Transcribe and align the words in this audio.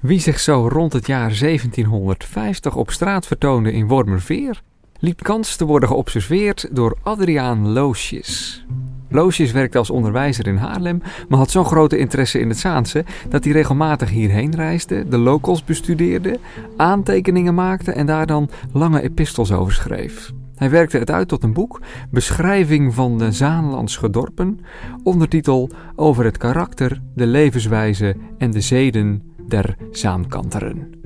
Wie 0.00 0.20
zich 0.20 0.40
zo 0.40 0.68
rond 0.68 0.92
het 0.92 1.06
jaar 1.06 1.38
1750 1.38 2.76
op 2.76 2.90
straat 2.90 3.26
vertoonde 3.26 3.72
in 3.72 3.86
Wormerveer, 3.86 4.62
liep 4.98 5.22
kans 5.22 5.56
te 5.56 5.64
worden 5.64 5.88
geobserveerd 5.88 6.68
door 6.72 6.98
Adriaan 7.02 7.68
Loosjes. 7.68 8.64
Loosjes 9.08 9.52
werkte 9.52 9.78
als 9.78 9.90
onderwijzer 9.90 10.46
in 10.46 10.56
Haarlem, 10.56 11.02
maar 11.28 11.38
had 11.38 11.50
zo'n 11.50 11.64
grote 11.64 11.98
interesse 11.98 12.38
in 12.38 12.48
het 12.48 12.58
Zaanse 12.58 13.04
dat 13.28 13.44
hij 13.44 13.52
regelmatig 13.52 14.10
hierheen 14.10 14.54
reisde, 14.54 15.08
de 15.08 15.18
locals 15.18 15.64
bestudeerde, 15.64 16.38
aantekeningen 16.76 17.54
maakte 17.54 17.92
en 17.92 18.06
daar 18.06 18.26
dan 18.26 18.50
lange 18.72 19.02
epistels 19.02 19.52
over 19.52 19.72
schreef. 19.72 20.32
Hij 20.56 20.70
werkte 20.70 20.98
het 20.98 21.10
uit 21.10 21.28
tot 21.28 21.42
een 21.42 21.52
boek, 21.52 21.80
Beschrijving 22.10 22.94
van 22.94 23.18
de 23.18 23.32
Zaanlandse 23.32 24.10
dorpen, 24.10 24.60
ondertitel 25.02 25.70
Over 25.96 26.24
het 26.24 26.36
karakter, 26.36 27.00
de 27.14 27.26
levenswijze 27.26 28.16
en 28.38 28.50
de 28.50 28.60
zeden 28.60 29.22
der 29.48 29.76
Zaankanteren. 29.90 30.96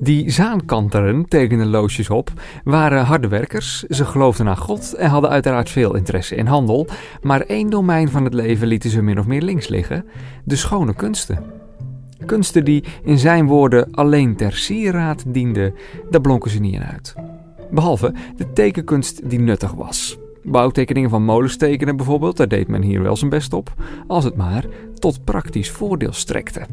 Die 0.00 0.30
Zaankanteren, 0.30 1.28
tekenden 1.28 1.66
Loosjes 1.66 2.10
op, 2.10 2.32
waren 2.64 3.04
harde 3.04 3.28
werkers, 3.28 3.82
ze 3.82 4.04
geloofden 4.04 4.48
aan 4.48 4.56
God 4.56 4.94
en 4.94 5.08
hadden 5.08 5.30
uiteraard 5.30 5.70
veel 5.70 5.94
interesse 5.94 6.34
in 6.34 6.46
handel, 6.46 6.86
maar 7.20 7.40
één 7.40 7.70
domein 7.70 8.08
van 8.08 8.24
het 8.24 8.34
leven 8.34 8.66
lieten 8.66 8.90
ze 8.90 9.02
min 9.02 9.18
of 9.18 9.26
meer 9.26 9.42
links 9.42 9.68
liggen: 9.68 10.04
de 10.44 10.56
schone 10.56 10.94
kunsten. 10.94 11.44
Kunsten 12.26 12.64
die 12.64 12.84
in 13.02 13.18
zijn 13.18 13.46
woorden 13.46 13.90
alleen 13.90 14.36
ter 14.36 14.52
sieraad 14.52 15.24
dienden, 15.26 15.74
daar 16.10 16.20
blonken 16.20 16.50
ze 16.50 16.60
niet 16.60 16.74
in 16.74 16.84
uit. 16.84 17.14
Behalve 17.70 18.14
de 18.36 18.52
tekenkunst 18.52 19.30
die 19.30 19.40
nuttig 19.40 19.72
was. 19.72 20.18
Bouwtekeningen 20.42 21.10
van 21.10 21.24
molens 21.24 21.56
tekenen 21.56 21.96
bijvoorbeeld, 21.96 22.36
daar 22.36 22.48
deed 22.48 22.68
men 22.68 22.82
hier 22.82 23.02
wel 23.02 23.16
zijn 23.16 23.30
best 23.30 23.52
op, 23.52 23.74
als 24.06 24.24
het 24.24 24.36
maar 24.36 24.64
tot 24.94 25.24
praktisch 25.24 25.70
voordeel 25.70 26.12
strekte. 26.12 26.66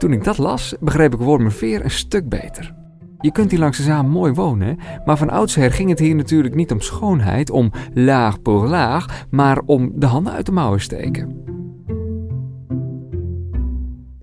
Toen 0.00 0.12
ik 0.12 0.24
dat 0.24 0.38
las, 0.38 0.74
begreep 0.80 1.14
ik 1.14 1.20
Wormerveer 1.20 1.84
een 1.84 1.90
stuk 1.90 2.28
beter. 2.28 2.74
Je 3.18 3.32
kunt 3.32 3.50
hier 3.50 3.60
langs 3.60 3.76
de 3.76 3.82
Zaan 3.82 4.08
mooi 4.08 4.32
wonen, 4.32 4.78
maar 5.04 5.16
van 5.16 5.30
oudsher 5.30 5.72
ging 5.72 5.88
het 5.88 5.98
hier 5.98 6.14
natuurlijk 6.14 6.54
niet 6.54 6.72
om 6.72 6.80
schoonheid, 6.80 7.50
om 7.50 7.72
laag 7.94 8.42
pour 8.42 8.66
laag, 8.66 9.26
maar 9.30 9.58
om 9.66 9.92
de 9.94 10.06
handen 10.06 10.32
uit 10.32 10.46
de 10.46 10.52
mouwen 10.52 10.80
steken. 10.80 11.44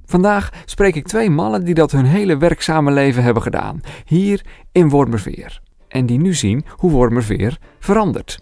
Vandaag 0.05 0.49
spreek 0.65 0.95
ik 0.95 1.07
twee 1.07 1.29
mannen 1.29 1.65
die 1.65 1.73
dat 1.73 1.91
hun 1.91 2.05
hele 2.05 2.37
werkzame 2.37 2.91
leven 2.91 3.23
hebben 3.23 3.43
gedaan, 3.43 3.81
hier 4.05 4.45
in 4.71 4.89
Wormerveer. 4.89 5.61
En 5.87 6.05
die 6.05 6.19
nu 6.19 6.33
zien 6.33 6.65
hoe 6.69 6.91
Wormerveer 6.91 7.57
verandert. 7.79 8.39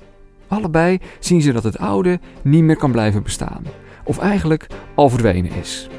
Allebei 0.48 1.00
zien 1.20 1.42
ze 1.42 1.52
dat 1.52 1.64
het 1.64 1.78
oude 1.78 2.20
niet 2.44 2.64
meer 2.64 2.78
kan 2.78 2.92
blijven 2.92 3.24
bestaan, 3.24 3.64
of 4.04 4.18
eigenlijk 4.18 4.68
al 4.96 5.10
verdwenen 5.10 5.52
is. 5.52 5.90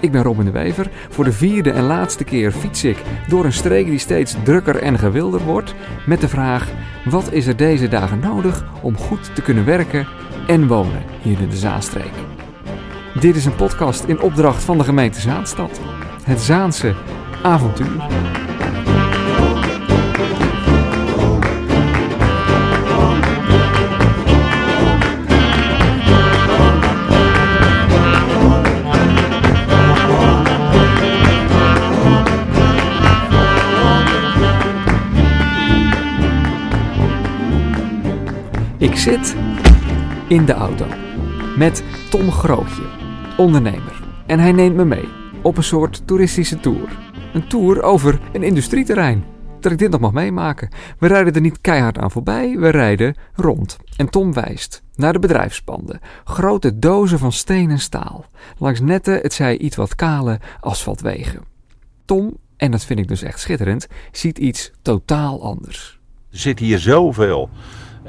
Ik 0.00 0.12
ben 0.12 0.22
Robin 0.22 0.44
de 0.44 0.50
Wever. 0.50 0.90
Voor 1.08 1.24
de 1.24 1.32
vierde 1.32 1.70
en 1.70 1.84
laatste 1.84 2.24
keer 2.24 2.52
fiets 2.52 2.84
ik 2.84 2.96
door 3.28 3.44
een 3.44 3.52
streek 3.52 3.86
die 3.86 3.98
steeds 3.98 4.36
drukker 4.44 4.76
en 4.76 4.98
gewilder 4.98 5.40
wordt. 5.40 5.74
Met 6.06 6.20
de 6.20 6.28
vraag: 6.28 6.68
wat 7.04 7.32
is 7.32 7.46
er 7.46 7.56
deze 7.56 7.88
dagen 7.88 8.18
nodig 8.18 8.64
om 8.82 8.96
goed 8.96 9.34
te 9.34 9.42
kunnen 9.42 9.64
werken 9.64 10.06
en 10.46 10.66
wonen 10.66 11.02
hier 11.22 11.40
in 11.40 11.48
de 11.48 11.56
Zaanstreek? 11.56 12.12
Dit 13.20 13.36
is 13.36 13.44
een 13.44 13.56
podcast 13.56 14.04
in 14.04 14.20
opdracht 14.20 14.64
van 14.64 14.78
de 14.78 14.84
gemeente 14.84 15.20
Zaanstad. 15.20 15.80
Het 16.24 16.40
Zaanse 16.40 16.94
avontuur. 17.42 18.48
Zit 39.00 39.36
in 40.28 40.44
de 40.44 40.52
auto 40.52 40.86
met 41.56 41.84
Tom 42.10 42.30
Grootje, 42.30 42.82
ondernemer. 43.36 44.02
En 44.26 44.38
hij 44.38 44.52
neemt 44.52 44.76
me 44.76 44.84
mee 44.84 45.08
op 45.42 45.56
een 45.56 45.62
soort 45.62 46.06
toeristische 46.06 46.60
tour. 46.60 46.98
Een 47.32 47.48
tour 47.48 47.82
over 47.82 48.20
een 48.32 48.42
industrieterrein. 48.42 49.24
Dat 49.60 49.72
ik 49.72 49.78
dit 49.78 49.90
nog 49.90 50.00
mag 50.00 50.12
meemaken. 50.12 50.68
We 50.98 51.06
rijden 51.06 51.34
er 51.34 51.40
niet 51.40 51.60
keihard 51.60 51.98
aan 51.98 52.10
voorbij, 52.10 52.58
we 52.58 52.68
rijden 52.68 53.16
rond. 53.34 53.76
En 53.96 54.10
Tom 54.10 54.32
wijst 54.32 54.82
naar 54.94 55.12
de 55.12 55.18
bedrijfspanden. 55.18 56.00
Grote 56.24 56.78
dozen 56.78 57.18
van 57.18 57.32
steen 57.32 57.70
en 57.70 57.78
staal. 57.78 58.24
Langs 58.58 58.80
nette, 58.80 59.18
het 59.22 59.32
zij 59.32 59.58
iets 59.58 59.76
wat 59.76 59.94
kale 59.94 60.40
asfaltwegen. 60.60 61.44
Tom, 62.04 62.36
en 62.56 62.70
dat 62.70 62.84
vind 62.84 62.98
ik 62.98 63.08
dus 63.08 63.22
echt 63.22 63.40
schitterend, 63.40 63.86
ziet 64.12 64.38
iets 64.38 64.70
totaal 64.82 65.42
anders. 65.42 66.00
Er 66.30 66.38
zit 66.38 66.58
hier 66.58 66.78
zoveel 66.78 67.50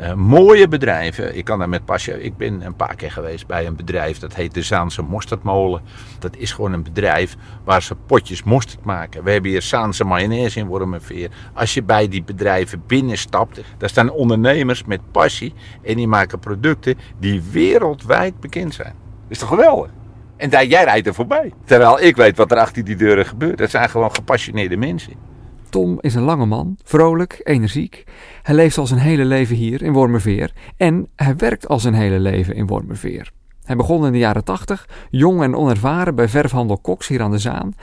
uh, 0.02 0.14
mooie 0.14 0.68
bedrijven. 0.68 1.36
Ik 1.38 1.46
kan 1.46 1.60
daar 1.60 1.70
met 1.70 1.86
pasje. 1.86 2.24
Ik 2.24 2.38
ben 2.38 2.66
een 2.66 2.76
paar 2.76 2.96
keer 2.96 3.12
geweest 3.12 3.48
bij 3.48 3.66
een 3.66 3.76
bedrijf 3.76 4.20
dat 4.20 4.36
heet 4.36 4.54
de 4.54 4.62
Zaanse 4.62 5.02
Mosterdmolen. 5.02 5.82
Dat 6.20 6.36
is 6.36 6.52
gewoon 6.52 6.74
een 6.74 6.84
bedrijf 6.84 7.36
waar 7.64 7.82
ze 7.82 7.96
potjes 7.96 8.44
mosterd 8.44 8.86
maken. 8.86 9.24
We 9.24 9.32
hebben 9.32 9.52
hier 9.52 9.62
Zaanse 9.62 10.04
mayonaise 10.04 10.60
in 10.60 10.68
Wormerveer. 10.68 11.30
Als 11.54 11.74
je 11.74 11.84
bij 11.84 12.08
die 12.08 12.24
bedrijven 12.24 12.84
binnenstapt, 12.88 13.62
daar 13.78 13.90
staan 13.90 14.12
ondernemers 14.12 14.84
met 14.84 15.12
passie 15.12 15.54
en 15.84 15.96
die 15.96 16.08
maken 16.08 16.40
producten 16.40 16.98
die 17.20 17.42
wereldwijd 17.52 18.40
bekend 18.40 18.74
zijn. 18.74 18.94
Dat 19.22 19.32
is 19.32 19.38
toch 19.38 19.50
geweldig? 19.50 19.92
En 20.38 20.50
daar, 20.50 20.66
jij 20.66 20.84
rijdt 20.84 21.08
er 21.08 21.14
voorbij. 21.14 21.54
Terwijl 21.66 22.02
ik 22.02 22.16
weet 22.16 22.38
wat 22.38 22.52
er 22.52 22.58
achter 22.58 22.84
die 22.84 22.96
deuren 22.96 23.26
gebeurt. 23.26 23.58
Dat 23.58 23.70
zijn 23.70 23.90
gewoon 23.90 24.16
gepassioneerde 24.16 24.78
mensen. 24.78 25.14
Tom 25.72 25.98
is 26.02 26.16
een 26.16 26.22
lange 26.22 26.46
man, 26.46 26.78
vrolijk, 26.84 27.42
energiek. 27.44 28.04
Hij 28.42 28.56
leeft 28.56 28.78
al 28.78 28.88
zijn 28.88 29.00
hele 29.00 29.26
leven 29.26 29.56
hier 29.56 29.82
in 29.82 29.94
Wormerveer 29.94 30.54
en 30.78 31.08
hij 31.16 31.36
werkt 31.36 31.68
al 31.68 31.80
zijn 31.80 31.94
hele 31.94 32.20
leven 32.20 32.56
in 32.56 32.68
Wormerveer. 32.68 33.32
Hij 33.64 33.76
begon 33.76 34.06
in 34.06 34.12
de 34.12 34.18
jaren 34.18 34.44
tachtig, 34.44 34.90
jong 35.10 35.42
en 35.42 35.56
onervaren 35.56 36.16
bij 36.16 36.30
verfhandel 36.30 36.82
Cox 36.82 37.08
hier 37.08 37.22
aan 37.22 37.32
de 37.32 37.38
Zaan, 37.38 37.74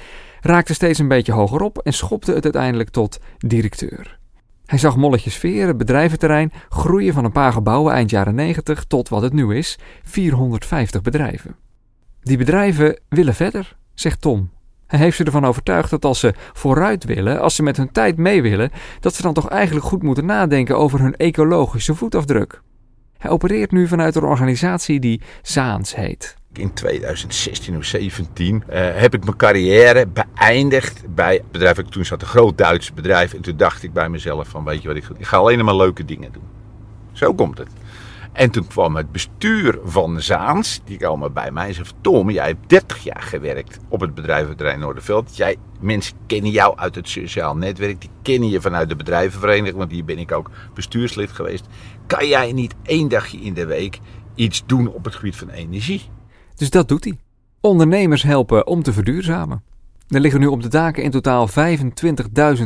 raakte 0.41 0.75
steeds 0.75 0.99
een 0.99 1.09
beetje 1.09 1.33
hogerop 1.33 1.79
en 1.79 1.93
schopte 1.93 2.33
het 2.33 2.45
uiteindelijk 2.45 2.91
tot 2.91 3.21
directeur. 3.39 4.19
Hij 4.67 4.79
zag 4.79 4.97
molletjes 4.97 5.37
veren, 5.37 5.77
bedrijventerrein, 5.77 6.53
groeien 6.69 7.13
van 7.13 7.25
een 7.25 7.33
paar 7.33 7.53
gebouwen 7.53 7.93
eind 7.93 8.11
jaren 8.11 8.35
90 8.35 8.85
tot 8.85 9.09
wat 9.09 9.23
het 9.23 9.33
nu 9.33 9.57
is, 9.57 9.79
450 10.03 11.03
bedrijven. 11.03 11.57
Die 12.23 12.37
bedrijven 12.37 13.01
willen 13.09 13.35
verder, 13.35 13.77
zegt 13.95 14.21
Tom 14.21 14.51
hij 14.89 14.99
heeft 14.99 15.17
ze 15.17 15.25
ervan 15.25 15.45
overtuigd 15.45 15.91
dat 15.91 16.05
als 16.05 16.21
ze 16.21 16.35
vooruit 16.53 17.05
willen, 17.05 17.41
als 17.41 17.55
ze 17.55 17.63
met 17.63 17.77
hun 17.77 17.93
tijd 17.93 18.17
mee 18.17 18.43
willen, 18.43 18.71
dat 19.01 19.15
ze 19.15 19.23
dan 19.23 19.35
toch 19.35 19.49
eigenlijk 19.49 19.87
goed 19.87 20.03
moeten 20.03 20.27
nadenken 20.27 20.79
over 20.79 21.01
hun 21.01 21.17
ecologische 21.17 21.95
voetafdruk. 21.95 22.61
Hij 23.19 23.31
opereert 23.31 23.73
nu 23.73 23.89
vanuit 23.89 24.15
een 24.15 24.25
organisatie 24.25 25.01
die 25.01 25.21
Zaans 25.43 25.95
heet. 25.95 26.37
In 26.53 26.73
2016 26.75 27.77
of 27.77 27.85
2017 27.85 28.63
uh, 28.71 29.01
heb 29.01 29.15
ik 29.15 29.25
mijn 29.25 29.37
carrière 29.37 30.07
beëindigd 30.07 31.15
bij 31.15 31.35
het 31.35 31.51
bedrijf. 31.51 31.79
Ik 31.79 31.89
toen 31.89 32.05
zat, 32.05 32.23
een 32.23 32.29
groot 32.29 32.59
Duits 32.59 32.95
bedrijf. 32.95 33.35
En 33.35 33.41
toen 33.41 33.57
dacht 33.57 33.83
ik 33.83 33.93
bij 33.93 34.09
mezelf 34.09 34.49
van, 34.49 34.65
weet 34.65 34.83
je 34.83 34.89
wat, 34.89 34.97
ik, 34.97 35.05
ik 35.19 35.27
ga 35.27 35.37
alleen 35.37 35.65
maar 35.65 35.77
leuke 35.77 36.05
dingen 36.05 36.33
doen. 36.33 36.43
Zo 37.13 37.35
komt 37.35 37.59
het. 37.59 37.69
En 38.33 38.51
toen 38.51 38.67
kwam 38.67 38.97
het 38.97 39.13
bestuur 39.13 39.79
van 39.85 40.21
Zaans, 40.21 40.81
die 40.85 40.99
kwamen 40.99 41.33
bij 41.33 41.51
mij 41.51 41.69
en 41.69 41.75
zei: 41.75 41.87
Tom, 42.01 42.31
jij 42.31 42.47
hebt 42.47 42.69
30 42.69 43.05
jaar 43.05 43.23
gewerkt 43.23 43.79
op 43.89 44.01
het 44.01 44.15
bedrijventerrein 44.15 44.81
Noorderveld. 44.81 45.37
Jij, 45.37 45.57
mensen 45.81 46.17
kennen 46.27 46.51
jou 46.51 46.77
uit 46.77 46.95
het 46.95 47.09
sociaal 47.09 47.57
netwerk, 47.57 48.01
die 48.01 48.11
kennen 48.23 48.49
je 48.49 48.61
vanuit 48.61 48.89
de 48.89 48.97
bedrijvenvereniging, 48.97 49.77
want 49.77 49.91
hier 49.91 50.05
ben 50.05 50.19
ik 50.19 50.33
ook 50.33 50.51
bestuurslid 50.75 51.33
geweest. 51.33 51.67
Kan 52.07 52.29
jij 52.29 52.53
niet 52.53 52.75
één 52.83 53.09
dagje 53.09 53.39
in 53.39 53.55
de 53.55 53.67
week 53.67 53.99
iets 54.35 54.63
doen 54.67 54.89
op 54.89 55.05
het 55.05 55.15
gebied 55.15 55.37
van 55.37 55.49
energie? 55.49 56.03
Dus 56.57 56.71
dat 56.71 56.89
doet 56.89 57.05
hij. 57.05 57.19
Ondernemers 57.61 58.23
helpen 58.23 58.67
om 58.67 58.83
te 58.83 58.93
verduurzamen. 58.93 59.63
Er 60.09 60.21
liggen 60.21 60.41
nu 60.41 60.47
op 60.47 60.63
de 60.63 60.69
daken 60.69 61.03
in 61.03 61.11
totaal 61.11 61.49
25.000 61.49 61.55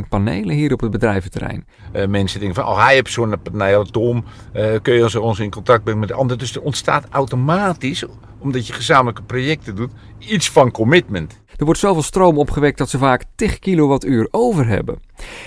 panelen 0.09 0.55
hier 0.55 0.73
op 0.73 0.79
het 0.79 0.91
bedrijventerrein. 0.91 1.65
Uh, 1.95 2.07
mensen 2.07 2.39
denken 2.39 2.63
van, 2.63 2.73
oh 2.73 2.85
hij 2.85 2.93
heeft 2.93 3.11
zo'n 3.11 3.41
paneel, 3.41 3.83
Tom, 3.85 4.23
uh, 4.53 4.75
kun 4.81 4.93
je 4.93 5.21
ons 5.21 5.39
in 5.39 5.51
contact 5.51 5.83
brengen 5.83 5.99
met 5.99 6.09
de 6.09 6.15
ander. 6.15 6.37
Dus 6.37 6.55
er 6.55 6.61
ontstaat 6.61 7.05
automatisch, 7.09 8.05
omdat 8.39 8.67
je 8.67 8.73
gezamenlijke 8.73 9.23
projecten 9.23 9.75
doet, 9.75 9.91
iets 10.17 10.49
van 10.49 10.71
commitment. 10.71 11.41
Er 11.57 11.65
wordt 11.65 11.79
zoveel 11.79 12.01
stroom 12.01 12.37
opgewekt 12.37 12.77
dat 12.77 12.89
ze 12.89 12.97
vaak 12.97 13.23
10 13.35 13.59
kilowattuur 13.59 14.27
over 14.31 14.67
hebben. 14.67 14.99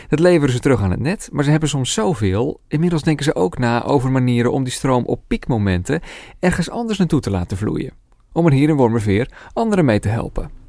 Dat 0.08 0.19
leveren 0.19 0.54
ze 0.54 0.60
terug 0.60 0.81
aan 0.81 0.90
het 0.90 1.00
net, 1.00 1.28
maar 1.32 1.44
ze 1.44 1.50
hebben 1.50 1.69
soms 1.69 1.92
zoveel. 1.92 2.60
Inmiddels 2.69 3.02
denken 3.02 3.25
ze 3.25 3.34
ook 3.34 3.58
na 3.58 3.84
over 3.84 4.10
manieren 4.10 4.52
om 4.52 4.64
die 4.64 4.72
stroom 4.72 5.04
op 5.04 5.20
piekmomenten 5.26 6.00
ergens 6.40 6.70
anders 6.70 6.99
naartoe 6.99 7.20
te 7.20 7.31
laten 7.31 7.56
vloeien. 7.56 7.92
Om 8.32 8.46
er 8.46 8.52
hier 8.52 8.69
in 8.69 8.76
Wormerveer 8.76 9.31
anderen 9.52 9.84
mee 9.84 10.00
te 10.00 10.08
helpen. 10.08 10.65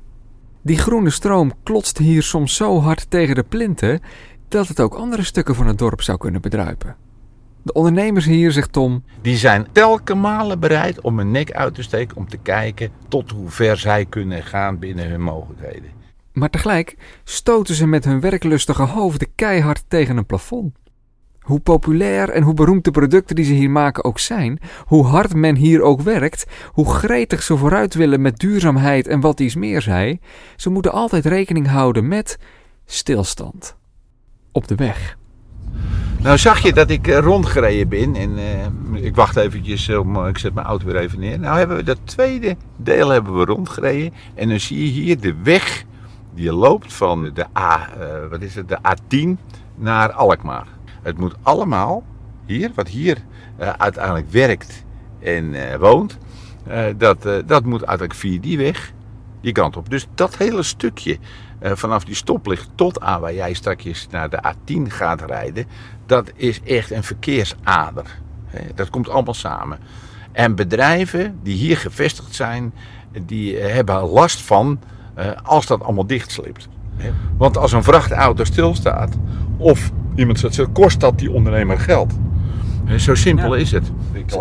Die 0.68 0.78
groene 0.78 1.10
stroom 1.10 1.52
klotst 1.64 1.98
hier 1.98 2.24
soms 2.24 2.56
zo 2.56 2.80
hard 2.80 3.10
tegen 3.10 3.36
de 3.36 3.44
plinten 3.44 4.00
dat 4.48 4.68
het 4.68 4.80
ook 4.80 4.94
andere 4.94 5.24
stukken 5.24 5.56
van 5.56 5.68
het 5.68 5.78
dorp 5.78 6.02
zou 6.02 6.18
kunnen 6.18 6.42
bedruipen. 6.42 6.96
De 7.64 7.74
ondernemers 7.74 8.26
hier, 8.26 8.52
zegt 8.52 8.72
Tom, 8.72 9.04
die 9.22 9.38
zijn 9.38 9.68
telkens 9.72 10.20
malen 10.20 10.60
bereid 10.60 11.02
om 11.02 11.18
hun 11.18 11.32
nek 11.32 11.52
uit 11.52 11.76
te 11.76 11.84
steken 11.84 12.18
om 12.18 12.28
te 12.28 12.38
kijken 12.38 12.92
tot 13.08 13.32
hoe 13.32 13.50
ver 13.50 13.78
zij 13.78 14.06
kunnen 14.06 14.44
gaan 14.44 14.80
binnen 14.80 15.10
hun 15.10 15.22
mogelijkheden. 15.22 15.90
Maar 16.34 16.50
tegelijk 16.50 16.98
stoten 17.24 17.76
ze 17.76 17.88
met 17.88 18.06
hun 18.06 18.20
werklustige 18.20 18.84
hoofden 18.84 19.28
keihard 19.36 19.84
tegen 19.88 20.18
een 20.18 20.26
plafond. 20.26 20.76
Hoe 21.48 21.60
populair 21.60 22.30
en 22.30 22.44
hoe 22.44 22.54
beroemd 22.54 22.84
de 22.84 22.92
producten 22.92 23.36
die 23.36 23.46
ze 23.46 23.54
hier 23.54 23.70
maken 23.70 24.04
ook 24.04 24.20
zijn, 24.20 24.60
hoe 24.86 25.06
hard 25.06 25.34
men 25.34 25.56
hier 25.56 25.82
ook 25.82 26.02
werkt, 26.02 26.46
hoe 26.72 26.94
gretig 26.94 27.44
ze 27.44 27.58
vooruit 27.58 27.94
willen 27.94 28.22
met 28.22 28.40
duurzaamheid 28.40 29.08
en 29.08 29.20
wat 29.20 29.40
iets 29.40 29.56
meer 29.56 29.82
zij, 29.82 30.20
ze 30.56 30.70
moeten 30.70 30.92
altijd 30.92 31.26
rekening 31.26 31.68
houden 31.68 32.08
met 32.08 32.40
stilstand. 32.86 33.76
Op 34.52 34.68
de 34.68 34.76
weg. 34.76 35.18
Nou 36.22 36.38
zag 36.38 36.60
je 36.60 36.74
dat 36.74 36.90
ik 36.90 37.08
eh, 37.08 37.18
rondgereden 37.18 37.90
ben 37.90 38.16
en 38.16 38.38
eh, 38.38 39.04
ik 39.04 39.16
wacht 39.16 39.36
eventjes, 39.36 39.90
om, 39.90 40.16
eh, 40.16 40.28
ik 40.28 40.38
zet 40.38 40.54
mijn 40.54 40.66
auto 40.66 40.86
weer 40.86 40.98
even 40.98 41.20
neer. 41.20 41.40
Nou 41.40 41.58
hebben 41.58 41.78
we 41.78 41.84
dat 41.84 42.00
tweede 42.04 42.56
deel 42.76 43.10
hebben 43.10 43.38
we 43.38 43.46
rondgereden 43.46 44.14
en 44.36 44.50
dan 44.50 44.60
zie 44.60 44.80
je 44.80 45.02
hier 45.02 45.20
de 45.20 45.36
weg 45.44 45.84
die 46.34 46.54
loopt 46.54 46.94
van 46.94 47.32
de, 47.34 47.46
A, 47.58 47.90
wat 48.30 48.42
is 48.42 48.56
het, 48.56 48.70
de 48.70 48.78
A10 48.78 49.42
naar 49.76 50.12
Alkmaar. 50.12 50.77
Het 51.08 51.18
moet 51.18 51.36
allemaal 51.42 52.04
hier, 52.46 52.72
wat 52.76 52.88
hier 52.88 53.18
eh, 53.58 53.70
uiteindelijk 53.70 54.30
werkt 54.30 54.84
en 55.20 55.54
eh, 55.54 55.80
woont, 55.80 56.18
eh, 56.66 56.86
dat, 56.98 57.22
dat 57.46 57.64
moet 57.64 57.86
uiteindelijk 57.86 58.14
via 58.14 58.40
die 58.40 58.58
weg 58.58 58.92
die 59.42 59.52
kant 59.52 59.78
op. 59.78 59.90
Dus 59.90 60.08
dat 60.16 60.38
hele 60.38 60.64
stukje 60.64 61.18
vanaf 61.62 62.04
die 62.04 62.16
stoplicht 62.16 62.70
tot 62.76 63.02
aan 63.02 63.22
waar 63.22 63.34
jij 63.34 63.54
straks 63.54 64.08
naar 64.12 64.30
de 64.30 64.40
A10 64.44 64.82
gaat 64.88 65.22
rijden, 65.22 65.66
dat 66.06 66.32
is 66.36 66.62
echt 66.62 66.92
een 66.92 67.04
verkeersader. 67.04 68.20
Dat 68.76 68.90
komt 68.90 69.10
allemaal 69.10 69.34
samen. 69.34 69.80
En 70.32 70.56
bedrijven 70.56 71.40
die 71.44 71.56
hier 71.56 71.78
gevestigd 71.78 72.36
zijn, 72.36 72.74
die 73.26 73.58
hebben 73.58 74.02
last 74.02 74.42
van 74.42 74.80
als 75.44 75.66
dat 75.66 75.84
allemaal 75.84 76.08
dichtslipt. 76.08 76.68
Want 77.38 77.58
als 77.58 77.72
een 77.72 77.84
vrachtauto 77.84 78.44
stilstaat 78.44 79.16
of 79.58 79.92
iemand 80.18 80.40
zegt, 80.40 80.72
kost 80.72 81.00
dat 81.00 81.20
die 81.20 81.32
ondernemer 81.32 81.80
geld. 81.80 82.14
Hè, 82.86 83.00
Zo 83.00 83.16
simpel 83.16 83.54
is 83.56 83.72
het. 83.72 83.92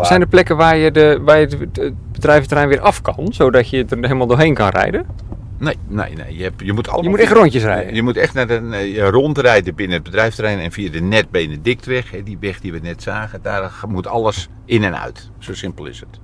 Zijn 0.01 0.21
er 0.21 0.27
plekken 0.27 0.57
waar 0.57 0.77
je, 0.77 0.91
de, 0.91 1.19
waar 1.21 1.39
je 1.39 1.47
het 1.47 1.93
bedrijventerrein 2.11 2.69
weer 2.69 2.79
af 2.79 3.01
kan, 3.01 3.27
zodat 3.29 3.69
je 3.69 3.85
er 3.89 3.97
helemaal 3.97 4.27
doorheen 4.27 4.53
kan 4.53 4.69
rijden? 4.69 5.05
Nee, 5.59 5.75
nee, 5.87 6.13
nee. 6.15 6.37
Je, 6.37 6.43
hebt, 6.43 6.61
je 6.65 6.73
moet 6.73 6.87
allemaal 6.87 7.03
Je 7.03 7.09
moet 7.09 7.19
echt 7.19 7.31
rondjes 7.31 7.63
rijden. 7.63 7.95
Je 7.95 8.01
moet 8.01 8.17
echt 8.17 8.33
naar 8.33 8.49
een 8.49 8.73
eh, 8.73 9.09
rondrijden 9.09 9.75
binnen 9.75 9.95
het 9.95 10.05
bedrijfsterrein 10.05 10.59
en 10.59 10.71
via 10.71 10.91
de 10.91 11.01
net 11.01 11.29
Benedictweg, 11.29 12.11
hè, 12.11 12.23
die 12.23 12.37
weg 12.39 12.59
die 12.59 12.71
we 12.71 12.79
net 12.79 13.01
zagen, 13.01 13.41
daar 13.41 13.73
moet 13.87 14.07
alles 14.07 14.49
in 14.65 14.83
en 14.83 14.99
uit. 14.99 15.31
Zo 15.37 15.53
simpel 15.53 15.85
is 15.85 15.99
het. 15.99 16.19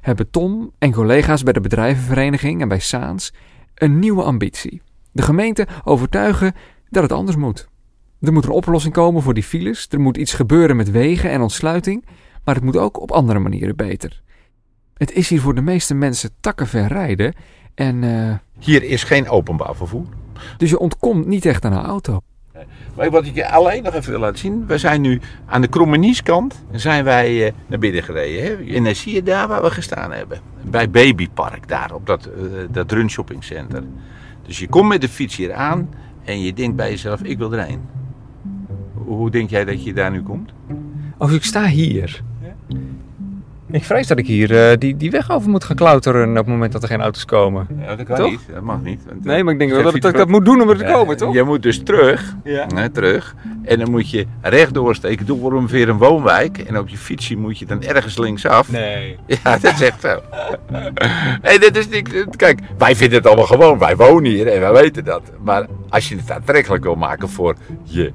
hebben 0.00 0.30
Tom 0.30 0.72
en 0.78 0.92
collega's 0.92 1.42
bij 1.42 1.52
de 1.52 1.60
bedrijvenvereniging 1.60 2.60
en 2.60 2.68
bij 2.68 2.78
Saans 2.78 3.32
een 3.74 3.98
nieuwe 3.98 4.22
ambitie. 4.22 4.82
De 5.12 5.22
gemeente 5.22 5.66
overtuigen 5.84 6.54
dat 6.88 7.02
het 7.02 7.12
anders 7.12 7.36
moet. 7.36 7.69
Er 8.20 8.32
moet 8.32 8.44
een 8.44 8.50
oplossing 8.50 8.94
komen 8.94 9.22
voor 9.22 9.34
die 9.34 9.42
files, 9.42 9.86
er 9.90 10.00
moet 10.00 10.16
iets 10.16 10.34
gebeuren 10.34 10.76
met 10.76 10.90
wegen 10.90 11.30
en 11.30 11.40
ontsluiting, 11.40 12.04
maar 12.44 12.54
het 12.54 12.64
moet 12.64 12.76
ook 12.76 13.00
op 13.00 13.10
andere 13.10 13.38
manieren 13.38 13.76
beter. 13.76 14.22
Het 14.94 15.12
is 15.12 15.28
hier 15.28 15.40
voor 15.40 15.54
de 15.54 15.60
meeste 15.60 15.94
mensen 15.94 16.30
takkenver 16.40 16.86
rijden 16.86 17.34
en 17.74 18.04
eh, 18.04 18.34
Hier 18.58 18.82
is 18.82 19.04
geen 19.04 19.28
openbaar 19.28 19.74
vervoer. 19.74 20.06
dus 20.56 20.70
je 20.70 20.78
ontkomt 20.78 21.26
niet 21.26 21.44
echt 21.44 21.64
aan 21.64 21.72
een 21.72 21.84
auto. 21.84 22.20
Maar 22.96 23.10
wat 23.10 23.26
ik 23.26 23.34
je 23.34 23.48
alleen 23.48 23.82
nog 23.82 23.94
even 23.94 24.10
wil 24.10 24.20
laten 24.20 24.38
zien. 24.38 24.66
We 24.66 24.78
zijn 24.78 25.00
nu 25.00 25.20
aan 25.46 25.60
de 25.60 25.68
Krommenieskant 25.68 26.64
zijn 26.72 27.04
wij 27.04 27.46
eh, 27.46 27.52
naar 27.66 27.78
binnen 27.78 28.02
gereden. 28.02 28.44
Hè? 28.44 28.74
En 28.76 28.84
dan 28.84 28.94
zie 28.94 29.14
je 29.14 29.22
daar 29.22 29.48
waar 29.48 29.62
we 29.62 29.70
gestaan 29.70 30.12
hebben. 30.12 30.40
Bij 30.62 30.90
Babypark, 30.90 31.68
daar 31.68 31.94
op 31.94 32.06
dat, 32.06 32.26
eh, 32.26 32.32
dat 32.70 32.92
run 32.92 33.10
shopping 33.10 33.44
center. 33.44 33.82
Dus 34.42 34.58
je 34.58 34.68
komt 34.68 34.88
met 34.88 35.00
de 35.00 35.08
fiets 35.08 35.36
hier 35.36 35.52
aan 35.52 35.88
en 36.24 36.40
je 36.40 36.52
denkt 36.52 36.76
bij 36.76 36.90
jezelf, 36.90 37.22
ik 37.22 37.38
wil 37.38 37.52
erheen. 37.52 37.99
Hoe 39.16 39.30
denk 39.30 39.50
jij 39.50 39.64
dat 39.64 39.84
je 39.84 39.92
daar 39.92 40.10
nu 40.10 40.22
komt? 40.22 40.50
Als 41.18 41.32
ik 41.32 41.44
sta 41.44 41.66
hier. 41.66 42.22
Ik 43.72 43.84
vrees 43.84 44.06
dat 44.06 44.18
ik 44.18 44.26
hier 44.26 44.70
eh, 44.70 44.78
die, 44.78 44.96
die 44.96 45.10
weg 45.10 45.30
over 45.30 45.50
moet 45.50 45.64
gaan 45.64 45.76
klauteren 45.76 46.28
op 46.30 46.36
het 46.36 46.46
moment 46.46 46.72
dat 46.72 46.82
er 46.82 46.88
geen 46.88 47.00
auto's 47.00 47.24
komen. 47.24 47.66
Ja, 47.80 47.96
dat 47.96 48.06
kan 48.06 48.16
Toch? 48.16 48.30
niet. 48.30 48.40
Dat 48.52 48.62
mag 48.62 48.82
niet. 48.82 49.00
want, 49.08 49.18
eh, 49.20 49.24
Nee, 49.32 49.44
maar 49.44 49.52
ik 49.52 49.58
denk 49.58 49.70
wel 49.70 49.82
dat 49.82 49.94
ik 49.94 50.02
dat, 50.02 50.14
dat 50.14 50.28
moet 50.28 50.44
doen 50.44 50.62
om 50.62 50.68
er 50.70 50.76
te 50.76 50.84
Ja, 50.84 50.92
komen, 50.92 51.16
toch? 51.16 51.34
Je 51.34 51.42
moet 51.42 51.62
dus 51.62 51.82
terug, 51.82 52.36
Ja. 52.44 52.66
hè, 52.74 52.88
terug. 52.88 53.34
En 53.62 53.78
dan 53.78 53.90
moet 53.90 54.10
je 54.10 54.26
rechtdoor 54.40 54.94
steken 54.94 55.26
door 55.26 55.52
ongeveer 55.52 55.88
een 55.88 55.98
woonwijk. 55.98 56.58
En 56.58 56.78
op 56.78 56.88
je 56.88 56.96
fietsje 56.96 57.36
moet 57.36 57.58
je 57.58 57.66
dan 57.66 57.82
ergens 57.82 58.18
linksaf. 58.18 58.70
Nee. 58.72 59.16
Ja, 59.44 59.58
dat 59.58 59.72
is 59.72 59.80
echt 59.80 60.00
zo. 60.00 60.20
en 61.42 61.60
dit 61.60 61.76
is 61.76 61.88
niet, 61.88 62.36
kijk, 62.36 62.60
wij 62.78 62.96
vinden 62.96 63.18
het 63.18 63.26
allemaal 63.26 63.46
gewoon. 63.46 63.78
Wij 63.78 63.96
wonen 63.96 64.30
hier 64.30 64.46
en 64.46 64.60
wij 64.60 64.72
weten 64.72 65.04
dat. 65.04 65.22
Maar 65.44 65.66
als 65.88 66.08
je 66.08 66.16
het 66.16 66.30
aantrekkelijk 66.30 66.82
wil 66.84 66.94
maken 66.94 67.28
voor 67.28 67.54
je... 67.82 68.12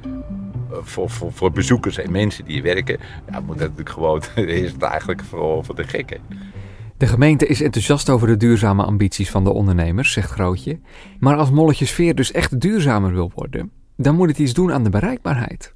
Voor, 0.82 1.10
voor, 1.10 1.52
bezoekers 1.52 1.98
en 1.98 2.12
mensen 2.12 2.46
die 2.46 2.62
werken, 2.62 3.00
ja, 3.32 3.40
moet 3.40 3.48
dat 3.48 3.70
natuurlijk 3.70 3.90
gewoon, 3.90 4.22
is 4.46 4.72
het 4.72 4.82
eigenlijk 4.82 5.24
voor, 5.24 5.66
voor 5.66 5.76
de 5.76 5.84
gekken. 5.84 6.20
De 6.98 7.08
gemeente 7.08 7.48
is 7.48 7.62
enthousiast 7.62 8.10
over 8.10 8.28
de 8.28 8.38
duurzame 8.38 8.84
ambities 8.84 9.32
van 9.32 9.44
de 9.44 9.52
ondernemers, 9.52 10.12
zegt 10.12 10.32
Grootje. 10.32 10.80
Maar 11.20 11.38
als 11.38 11.52
Molletjesveer 11.52 12.16
dus 12.16 12.32
echt 12.32 12.60
duurzamer 12.60 13.14
wil 13.14 13.32
worden, 13.36 13.72
dan 13.98 14.16
moet 14.16 14.30
het 14.30 14.40
iets 14.40 14.54
doen 14.54 14.74
aan 14.74 14.84
de 14.84 14.90
bereikbaarheid. 14.90 15.74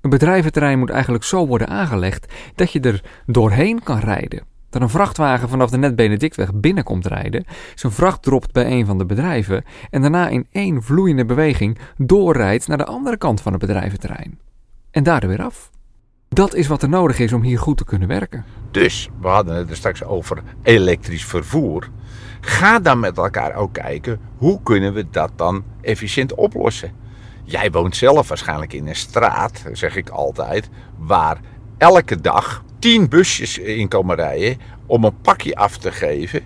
Een 0.00 0.10
bedrijventerrein 0.10 0.78
moet 0.78 0.90
eigenlijk 0.90 1.24
zo 1.24 1.46
worden 1.46 1.68
aangelegd 1.68 2.32
dat 2.54 2.72
je 2.72 2.80
er 2.80 3.02
doorheen 3.26 3.82
kan 3.82 3.98
rijden. 3.98 4.42
Dat 4.76 4.84
een 4.84 4.90
vrachtwagen 4.90 5.48
vanaf 5.48 5.70
de 5.70 5.76
Net 5.76 5.96
Benedictweg 5.96 6.54
binnenkomt 6.54 7.06
rijden, 7.06 7.44
zijn 7.74 7.92
vracht 7.92 8.22
dropt 8.22 8.52
bij 8.52 8.66
een 8.66 8.86
van 8.86 8.98
de 8.98 9.06
bedrijven 9.06 9.64
en 9.90 10.00
daarna 10.00 10.28
in 10.28 10.46
één 10.52 10.82
vloeiende 10.82 11.24
beweging 11.24 11.78
doorrijdt 11.96 12.68
naar 12.68 12.76
de 12.76 12.84
andere 12.84 13.16
kant 13.16 13.40
van 13.40 13.52
het 13.52 13.60
bedrijventerrein. 13.60 14.38
En 14.90 15.02
daar 15.02 15.22
er 15.22 15.28
weer 15.28 15.42
af. 15.42 15.70
Dat 16.28 16.54
is 16.54 16.66
wat 16.66 16.82
er 16.82 16.88
nodig 16.88 17.18
is 17.18 17.32
om 17.32 17.42
hier 17.42 17.58
goed 17.58 17.76
te 17.76 17.84
kunnen 17.84 18.08
werken. 18.08 18.44
Dus, 18.70 19.08
we 19.20 19.28
hadden 19.28 19.56
het 19.56 19.70
er 19.70 19.76
straks 19.76 20.04
over 20.04 20.42
elektrisch 20.62 21.24
vervoer. 21.24 21.88
Ga 22.40 22.78
dan 22.78 23.00
met 23.00 23.16
elkaar 23.16 23.54
ook 23.54 23.72
kijken, 23.72 24.20
hoe 24.36 24.62
kunnen 24.62 24.92
we 24.92 25.10
dat 25.10 25.30
dan 25.36 25.64
efficiënt 25.80 26.34
oplossen? 26.34 26.92
Jij 27.44 27.70
woont 27.70 27.96
zelf 27.96 28.28
waarschijnlijk 28.28 28.72
in 28.72 28.86
een 28.86 28.96
straat, 28.96 29.64
zeg 29.72 29.96
ik 29.96 30.08
altijd, 30.08 30.68
waar 30.96 31.40
elke 31.78 32.20
dag 32.20 32.64
tien 32.78 33.08
busjes 33.08 33.58
in 33.58 33.88
komen 33.88 34.16
rijden 34.16 34.56
om 34.86 35.04
een 35.04 35.20
pakje 35.20 35.54
af 35.54 35.76
te 35.76 35.92
geven 35.92 36.42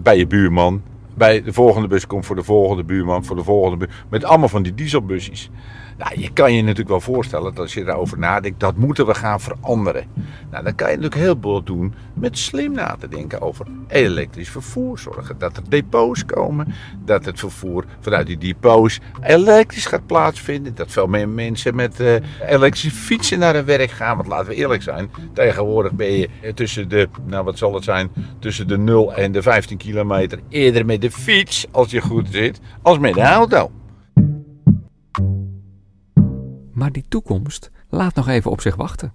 bij 0.00 0.16
je 0.16 0.26
buurman. 0.26 0.82
Bij 1.14 1.42
de 1.42 1.52
volgende 1.52 1.88
bus 1.88 2.06
komt 2.06 2.26
voor 2.26 2.36
de 2.36 2.42
volgende 2.42 2.84
buurman, 2.84 3.24
voor 3.24 3.36
de 3.36 3.44
volgende 3.44 3.76
buurman. 3.76 3.96
Met 4.08 4.24
allemaal 4.24 4.48
van 4.48 4.62
die 4.62 4.74
dieselbusjes. 4.74 5.50
Nou, 5.98 6.20
je 6.20 6.32
kan 6.32 6.54
je 6.54 6.60
natuurlijk 6.60 6.88
wel 6.88 7.00
voorstellen 7.00 7.44
dat 7.44 7.58
als 7.58 7.74
je 7.74 7.84
daarover 7.84 8.18
nadenkt, 8.18 8.60
dat 8.60 8.76
moeten 8.76 9.06
we 9.06 9.14
gaan 9.14 9.40
veranderen. 9.40 10.06
Nou, 10.50 10.64
dan 10.64 10.74
kan 10.74 10.90
je 10.90 10.96
natuurlijk 10.96 11.22
heel 11.22 11.36
veel 11.40 11.62
doen 11.62 11.94
met 12.14 12.38
slim 12.38 12.72
na 12.72 12.96
te 12.98 13.08
denken 13.08 13.40
over 13.40 13.66
elektrisch 13.88 14.50
vervoer. 14.50 14.98
Zorgen 14.98 15.38
dat 15.38 15.56
er 15.56 15.62
depots 15.68 16.24
komen, 16.24 16.74
dat 17.04 17.24
het 17.24 17.38
vervoer 17.38 17.84
vanuit 18.00 18.26
die 18.26 18.38
depots 18.38 19.00
elektrisch 19.22 19.86
gaat 19.86 20.06
plaatsvinden. 20.06 20.74
Dat 20.74 20.90
veel 20.90 21.06
meer 21.06 21.28
mensen 21.28 21.74
met 21.74 22.00
eh, 22.00 22.14
elektrische 22.46 22.90
fietsen 22.90 23.38
naar 23.38 23.54
hun 23.54 23.64
werk 23.64 23.90
gaan. 23.90 24.16
Want 24.16 24.28
laten 24.28 24.48
we 24.48 24.54
eerlijk 24.54 24.82
zijn, 24.82 25.10
tegenwoordig 25.32 25.92
ben 25.92 26.12
je 26.12 26.28
tussen 26.54 26.88
de, 26.88 27.08
nou 27.26 27.44
wat 27.44 27.58
zal 27.58 27.74
het 27.74 27.84
zijn, 27.84 28.10
tussen 28.38 28.68
de 28.68 28.78
0 28.78 29.14
en 29.14 29.32
de 29.32 29.42
15 29.42 29.76
kilometer 29.76 30.38
eerder 30.48 30.86
met 30.86 31.00
de 31.00 31.10
fiets, 31.10 31.66
als 31.70 31.90
je 31.90 32.00
goed 32.00 32.28
zit, 32.30 32.60
als 32.82 32.98
met 32.98 33.14
de 33.14 33.20
auto. 33.20 33.70
Maar 36.74 36.92
die 36.92 37.04
toekomst 37.08 37.70
laat 37.88 38.14
nog 38.14 38.28
even 38.28 38.50
op 38.50 38.60
zich 38.60 38.76
wachten. 38.76 39.12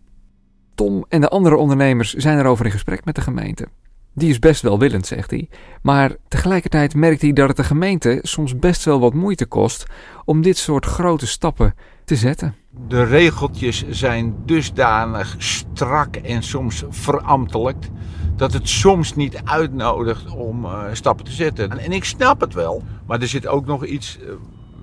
Tom 0.75 1.05
en 1.09 1.21
de 1.21 1.29
andere 1.29 1.55
ondernemers 1.55 2.13
zijn 2.13 2.39
erover 2.39 2.65
in 2.65 2.71
gesprek 2.71 3.05
met 3.05 3.15
de 3.15 3.21
gemeente. 3.21 3.67
Die 4.13 4.29
is 4.29 4.39
best 4.39 4.61
welwillend, 4.61 5.07
zegt 5.07 5.29
hij. 5.29 5.49
Maar 5.81 6.15
tegelijkertijd 6.27 6.95
merkt 6.95 7.21
hij 7.21 7.33
dat 7.33 7.47
het 7.47 7.57
de 7.57 7.63
gemeente 7.63 8.19
soms 8.21 8.59
best 8.59 8.85
wel 8.85 8.99
wat 8.99 9.13
moeite 9.13 9.45
kost 9.45 9.85
om 10.25 10.41
dit 10.41 10.57
soort 10.57 10.85
grote 10.85 11.27
stappen 11.27 11.75
te 12.05 12.15
zetten. 12.15 12.55
De 12.87 13.03
regeltjes 13.03 13.89
zijn 13.89 14.35
dusdanig 14.45 15.35
strak 15.37 16.15
en 16.15 16.43
soms 16.43 16.83
verambtelijkt 16.89 17.89
dat 18.35 18.53
het 18.53 18.69
soms 18.69 19.15
niet 19.15 19.41
uitnodigt 19.43 20.29
om 20.29 20.65
eh, 20.65 20.83
stappen 20.91 21.25
te 21.25 21.31
zetten. 21.31 21.71
En, 21.71 21.77
en 21.77 21.91
ik 21.91 22.03
snap 22.03 22.41
het 22.41 22.53
wel, 22.53 22.83
maar 23.07 23.21
er 23.21 23.27
zit 23.27 23.47
ook 23.47 23.65
nog 23.65 23.85
iets 23.85 24.19
eh, 24.19 24.31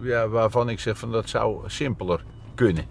ja, 0.02 0.28
waarvan 0.28 0.68
ik 0.68 0.80
zeg 0.80 0.98
van 0.98 1.12
dat 1.12 1.28
zou 1.28 1.58
simpeler 1.66 2.24
kunnen. 2.56 2.84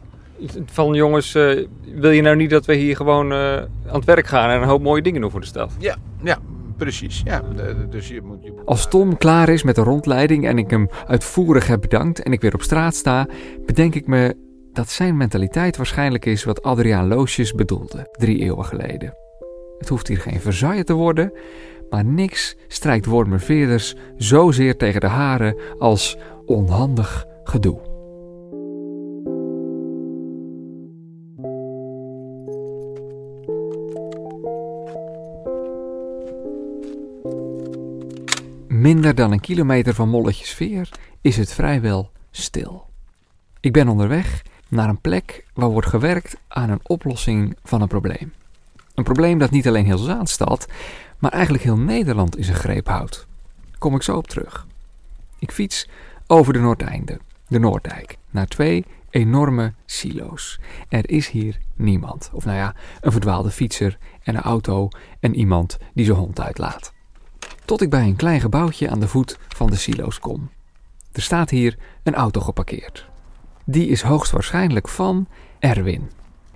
Van 0.66 0.94
jongens, 0.94 1.36
eh, 1.36 1.66
wil 1.96 2.12
je 2.12 2.22
nou 2.22 2.36
niet 2.36 2.50
dat 2.50 2.66
we 2.66 2.76
hier 2.76 2.96
gewoon 2.96 3.32
eh, 3.32 3.56
aan 3.58 3.68
het 3.92 4.06
werk 4.06 4.28
gaan 4.28 4.50
en 4.50 4.62
een 4.62 4.68
hoop 4.68 4.82
mooie 4.82 5.02
dingen 5.02 5.22
doen 5.22 5.32
voor 5.32 5.40
de 5.40 5.46
stad? 5.46 5.72
Ja, 5.80 5.96
ja, 6.24 6.38
precies. 6.78 7.22
Ja, 7.26 7.42
de- 7.56 7.88
dus 7.90 8.08
je 8.08 8.22
moet, 8.22 8.44
je 8.44 8.52
moet- 8.52 8.66
Als 8.66 8.88
Tom 8.88 9.18
klaar 9.18 9.50
is 9.50 9.64
met 9.64 9.76
de 9.76 9.82
rondleiding 9.82 10.48
en 10.48 10.58
ik 10.58 10.70
hem 10.70 10.90
uitvoerig 11.08 11.68
heb 11.68 11.82
bedankt 11.82 12.24
en 12.24 12.32
ik 12.32 12.42
weer 12.42 12.54
op 12.54 12.62
straat 12.62 12.96
sta, 12.96 13.28
bedenk 13.66 13.96
ik 13.96 14.08
me 14.08 14.36
dat 14.74 14.90
zijn 14.90 15.18
mentaliteit 15.18 15.78
waarschijnlijk 15.78 16.26
is 16.26 16.44
wat 16.44 16.62
Adriaan 16.64 17.08
Loosjes 17.08 17.54
bedoelde, 17.54 18.08
drie 18.12 18.40
eeuwen 18.42 18.66
geleden. 18.66 19.14
Het 19.78 19.90
hoeft 19.90 20.08
hier 20.08 20.18
geen 20.20 20.40
verzaaier 20.42 20.86
te 20.86 20.94
worden, 20.94 21.32
Maar 21.90 22.06
niks 22.06 22.56
strijkt 22.68 23.06
Wormerveerders 23.06 23.96
zozeer 24.18 24.78
tegen 24.78 25.02
de 25.02 25.08
haren 25.08 25.56
als 25.78 26.18
onhandig 26.46 27.26
gedoe. 27.44 27.80
Minder 38.86 39.16
dan 39.16 39.32
een 39.32 39.40
kilometer 39.40 39.94
van 39.94 40.10
Molletjesveer 40.10 40.90
is 41.22 41.38
het 41.38 41.54
vrijwel 41.54 42.12
stil. 42.32 42.90
Ik 43.60 43.74
ben 43.74 43.88
onderweg 43.88 44.44
naar 44.68 44.90
een 44.90 45.02
plek 45.02 45.46
waar 45.54 45.70
wordt 45.70 45.88
gewerkt 45.88 46.38
aan 46.48 46.70
een 46.70 46.80
oplossing 46.84 47.58
van 47.64 47.82
een 47.82 47.88
probleem. 47.88 48.34
Een 48.96 49.04
probleem 49.04 49.38
dat 49.38 49.52
niet 49.52 49.68
alleen 49.68 49.86
heel 49.86 49.98
Zaanstad, 49.98 50.68
maar 51.20 51.32
eigenlijk 51.32 51.64
heel 51.64 51.78
Nederland 51.78 52.38
in 52.38 52.44
zijn 52.44 52.58
greep 52.58 52.88
houdt. 52.88 53.28
Kom 53.78 53.96
ik 53.96 54.02
zo 54.02 54.18
op 54.18 54.28
terug. 54.28 54.68
Ik 55.40 55.52
fiets 55.52 55.90
over 56.28 56.54
de 56.54 56.60
Noordeinde, 56.60 57.20
de 57.48 57.60
Noorddijk, 57.60 58.18
naar 58.30 58.48
twee 58.48 58.86
enorme 59.10 59.74
silo's. 59.86 60.60
Er 60.90 61.10
is 61.10 61.30
hier 61.30 61.60
niemand. 61.76 62.30
Of 62.34 62.46
nou 62.46 62.58
ja, 62.58 62.76
een 63.02 63.12
verdwaalde 63.12 63.52
fietser 63.52 63.98
en 64.24 64.36
een 64.36 64.42
auto 64.42 64.90
en 65.20 65.36
iemand 65.36 65.78
die 65.94 66.06
zijn 66.06 66.18
hond 66.18 66.42
uitlaat. 66.42 66.95
Tot 67.66 67.82
ik 67.82 67.90
bij 67.90 68.04
een 68.04 68.16
klein 68.16 68.42
gebouwtje 68.42 68.90
aan 68.90 69.00
de 69.00 69.08
voet 69.08 69.40
van 69.48 69.70
de 69.70 69.76
silo's 69.76 70.20
kom. 70.20 70.50
Er 71.12 71.22
staat 71.22 71.50
hier 71.50 71.78
een 72.04 72.16
auto 72.16 72.42
geparkeerd. 72.42 73.06
Die 73.64 73.88
is 73.88 74.02
hoogstwaarschijnlijk 74.02 74.88
van 74.88 75.28
Erwin. 75.60 76.10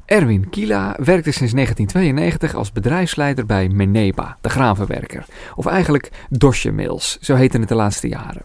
Erwin 0.05 0.49
Kila 0.49 0.95
werkte 0.97 1.31
sinds 1.31 1.53
1992 1.53 2.55
als 2.55 2.71
bedrijfsleider 2.71 3.45
bij 3.45 3.69
Meneba, 3.69 4.37
de 4.41 4.49
graanverwerker. 4.49 5.25
Of 5.55 5.65
eigenlijk 5.65 6.11
Dosje 6.29 6.71
Mills, 6.71 7.17
zo 7.21 7.35
heette 7.35 7.59
het 7.59 7.67
de 7.67 7.75
laatste 7.75 8.07
jaren. 8.07 8.41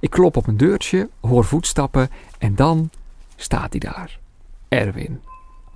Ik 0.00 0.10
klop 0.10 0.36
op 0.36 0.46
een 0.46 0.56
deurtje, 0.56 1.08
hoor 1.20 1.44
voetstappen 1.44 2.10
en 2.38 2.54
dan 2.54 2.90
staat 3.36 3.70
hij 3.70 3.80
daar. 3.80 4.18
Erwin. 4.68 5.22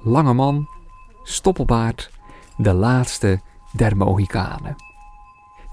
Lange 0.03 0.33
man, 0.33 0.69
stoppelbaard, 1.23 2.11
de 2.57 2.73
laatste 2.73 3.41
der 3.73 3.97
Mohikanen. 3.97 4.86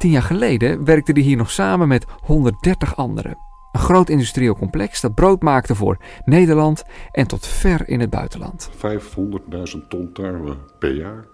Tien 0.04 0.12
jaar 0.12 0.22
geleden 0.22 0.86
werkte 0.86 1.12
hij 1.12 1.22
hier 1.22 1.38
nog 1.38 1.52
samen 1.52 1.88
met 1.88 2.06
130 2.22 2.96
anderen. 2.96 3.38
Een 3.72 3.80
groot 3.80 4.10
industrieel 4.10 4.56
complex 4.56 5.02
dat 5.02 5.16
brood 5.16 5.42
maakte 5.42 5.76
voor 5.76 5.98
Nederland 6.26 6.84
en 7.12 7.28
tot 7.28 7.48
ver 7.48 7.90
in 7.90 8.00
het 8.00 8.10
buitenland. 8.10 8.70
500.000 8.72 9.88
ton 9.90 10.12
tarwe 10.14 10.58
per 10.80 10.94
jaar. 10.94 11.26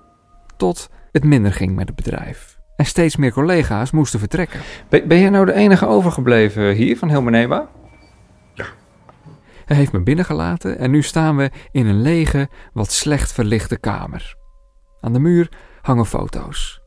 Tot 0.58 0.90
het 1.12 1.24
minder 1.24 1.54
ging 1.54 1.76
met 1.76 1.88
het 1.88 1.96
bedrijf. 1.96 2.60
En 2.76 2.86
steeds 2.86 3.16
meer 3.16 3.32
collega's 3.32 3.92
moesten 3.92 4.20
vertrekken. 4.20 4.60
Ben, 4.90 5.08
ben 5.08 5.20
jij 5.20 5.30
nou 5.30 5.46
de 5.46 5.54
enige 5.54 5.88
overgebleven 5.88 6.74
hier 6.74 6.98
van 6.98 7.10
Helmeneba? 7.10 7.70
Ja. 8.54 8.66
Hij 9.66 9.78
heeft 9.78 9.92
me 9.92 10.04
binnengelaten 10.04 10.78
en 10.78 10.92
nu 10.92 11.02
staan 11.02 11.36
we 11.36 11.52
in 11.72 11.86
een 11.86 12.02
lege, 12.02 12.50
wat 12.74 12.92
slecht 12.92 13.32
verlichte 13.32 13.80
kamer. 13.80 14.36
Aan 15.00 15.14
de 15.14 15.20
muur 15.20 15.52
hangen 15.82 16.06
foto's. 16.06 16.79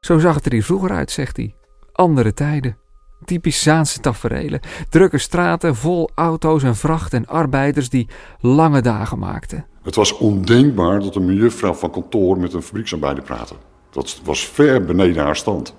Zo 0.00 0.18
zag 0.18 0.34
het 0.34 0.46
er 0.46 0.52
hier 0.52 0.64
vroeger 0.64 0.90
uit, 0.90 1.10
zegt 1.10 1.36
hij. 1.36 1.54
Andere 1.92 2.34
tijden. 2.34 2.76
Typisch 3.24 3.62
Zaanse 3.62 4.00
taferelen. 4.00 4.60
Drukke 4.88 5.18
straten 5.18 5.76
vol 5.76 6.10
auto's 6.14 6.62
en 6.62 6.76
vracht 6.76 7.12
en 7.12 7.26
arbeiders 7.26 7.88
die 7.88 8.08
lange 8.40 8.80
dagen 8.80 9.18
maakten. 9.18 9.66
Het 9.82 9.94
was 9.94 10.16
ondenkbaar 10.16 11.00
dat 11.00 11.16
een 11.16 11.24
mejuffrouw 11.26 11.74
van 11.74 11.90
kantoor 11.90 12.38
met 12.38 12.52
een 12.52 12.62
fabrieksarbeider 12.62 13.24
praatte. 13.24 13.54
Dat 13.90 14.20
was 14.24 14.46
ver 14.46 14.84
beneden 14.84 15.24
haar 15.24 15.36
stand. 15.36 15.74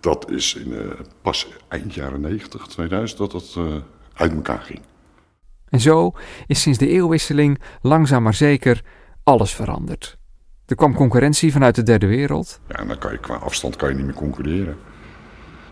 Dat 0.00 0.30
is 0.30 0.54
in, 0.54 0.72
uh, 0.72 0.78
pas 1.22 1.48
eind 1.68 1.94
jaren 1.94 2.20
90, 2.20 2.66
2000 2.66 3.18
dat 3.18 3.30
dat 3.30 3.54
uh, 3.58 3.64
uit 4.14 4.32
elkaar 4.32 4.60
ging. 4.60 4.80
En 5.68 5.80
zo 5.80 6.12
is 6.46 6.60
sinds 6.60 6.78
de 6.78 6.88
eeuwwisseling 6.88 7.60
langzaam 7.80 8.22
maar 8.22 8.34
zeker 8.34 8.84
alles 9.24 9.54
veranderd. 9.54 10.18
Er 10.72 10.78
kwam 10.78 10.94
concurrentie 10.94 11.52
vanuit 11.52 11.74
de 11.74 11.82
derde 11.82 12.06
wereld. 12.06 12.60
Ja, 12.68 12.74
en 12.74 12.88
dan 12.88 12.98
kan 12.98 13.12
je 13.12 13.18
qua 13.18 13.34
afstand 13.34 13.76
kan 13.76 13.88
je 13.88 13.94
niet 13.94 14.04
meer 14.04 14.14
concurreren. 14.14 14.76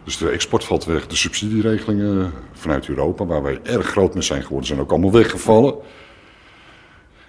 Dus 0.05 0.19
de 0.19 0.31
export 0.31 0.65
valt 0.65 0.85
weg. 0.85 1.07
De 1.07 1.17
subsidieregelingen 1.17 2.33
vanuit 2.53 2.89
Europa, 2.89 3.27
waar 3.27 3.43
wij 3.43 3.61
erg 3.63 3.87
groot 3.87 4.15
mee 4.15 4.23
zijn 4.23 4.43
geworden, 4.43 4.67
zijn 4.67 4.81
ook 4.81 4.91
allemaal 4.91 5.13
weggevallen. 5.13 5.75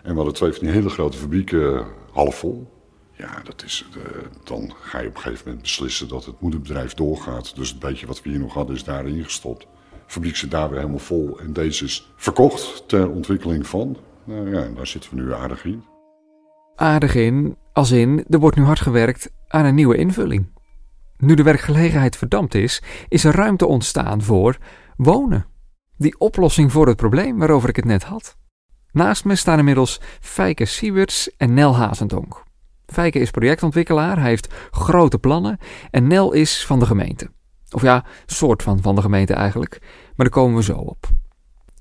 En 0.04 0.10
we 0.10 0.16
hadden 0.16 0.34
twee 0.34 0.52
van 0.52 0.64
die 0.64 0.72
hele 0.72 0.90
grote 0.90 1.18
fabrieken 1.18 1.86
half 2.12 2.36
vol. 2.36 2.72
Ja, 3.12 3.42
dat 3.44 3.64
is, 3.64 3.86
uh, 3.98 4.04
dan 4.44 4.74
ga 4.82 5.00
je 5.00 5.08
op 5.08 5.16
een 5.16 5.22
gegeven 5.22 5.44
moment 5.46 5.62
beslissen 5.62 6.08
dat 6.08 6.26
het 6.26 6.42
moederbedrijf 6.42 6.94
doorgaat. 6.94 7.56
Dus 7.56 7.70
het 7.70 7.80
beetje 7.80 8.08
wat 8.08 8.22
we 8.22 8.30
hier 8.30 8.40
nog 8.40 8.54
hadden 8.54 8.76
is 8.76 8.84
daarin 8.84 9.24
gestopt. 9.24 9.62
De 9.62 9.68
fabriek 10.08 10.36
zit 10.36 10.52
daar 10.52 10.70
weer 10.70 10.80
helemaal 10.80 11.00
vol 11.00 11.40
en 11.40 11.54
deze 11.54 11.84
is 11.84 12.12
verkocht 12.16 12.84
ter 12.88 13.10
ontwikkeling 13.10 13.68
van. 13.68 13.98
Nou 14.24 14.56
ja, 14.56 14.68
daar 14.76 14.88
zitten 14.88 15.16
we 15.16 15.22
nu 15.22 15.34
aardig 15.34 15.66
in. 15.66 15.84
Aardig 16.76 17.16
in, 17.16 17.56
als 17.74 17.92
in, 17.92 18.26
er 18.30 18.40
wordt 18.40 18.58
nu 18.58 18.64
hard 18.64 18.80
gewerkt 18.80 19.32
aan 19.48 19.66
een 19.66 19.76
nieuwe 19.76 19.98
invulling. 19.98 20.50
Nu 21.18 21.34
de 21.34 21.44
werkgelegenheid 21.44 22.16
verdampt 22.16 22.56
is, 22.56 22.82
is 23.08 23.24
er 23.24 23.36
ruimte 23.36 23.66
ontstaan 23.66 24.22
voor 24.22 24.58
wonen. 24.96 25.46
Die 25.98 26.20
oplossing 26.20 26.72
voor 26.72 26.88
het 26.88 26.98
probleem 26.98 27.38
waarover 27.38 27.70
ik 27.70 27.76
het 27.76 27.86
net 27.86 28.04
had. 28.04 28.38
Naast 28.92 29.26
me 29.26 29.36
staan 29.36 29.58
inmiddels 29.58 30.02
Fijke 30.20 30.66
Siewerts 30.66 31.36
en 31.38 31.54
Nel 31.54 31.76
Hazendonk. 31.76 32.44
Fijke 32.86 33.20
is 33.20 33.32
projectontwikkelaar, 33.32 34.20
hij 34.20 34.30
heeft 34.30 34.54
grote 34.72 35.18
plannen 35.18 35.58
en 35.92 36.08
Nel 36.08 36.32
is 36.32 36.66
van 36.66 36.80
de 36.80 36.86
gemeente. 36.86 37.32
Of 37.72 37.82
ja, 37.82 38.06
soort 38.26 38.64
van 38.64 38.82
van 38.82 38.96
de 38.96 39.02
gemeente 39.02 39.34
eigenlijk, 39.34 39.78
maar 39.82 40.26
daar 40.26 40.30
komen 40.30 40.56
we 40.56 40.64
zo 40.64 40.78
op. 40.78 41.10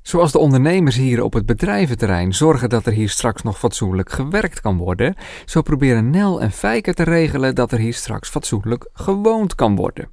Zoals 0.02 0.33
de 0.33 0.38
ondernemers 0.38 0.97
hier 0.97 1.23
op 1.23 1.33
het 1.33 1.47
bedrijventerrein 1.47 2.35
zorgen 2.35 2.69
dat 2.69 2.87
er 2.87 2.92
hier 2.92 3.09
straks 3.09 3.42
nog 3.42 3.59
fatsoenlijk 3.59 4.11
gewerkt 4.11 4.61
kan 4.61 4.76
worden, 4.76 5.14
zo 5.45 5.62
proberen 5.62 6.11
Nel 6.11 6.40
en 6.40 6.50
Fijke 6.50 6.95
te 6.95 7.02
regelen 7.02 7.54
dat 7.54 7.73
er 7.73 7.78
hier 7.78 7.95
straks 7.95 8.28
fatsoenlijk 8.28 8.88
gewoond 8.92 9.54
kan 9.54 9.76
worden. 9.76 10.11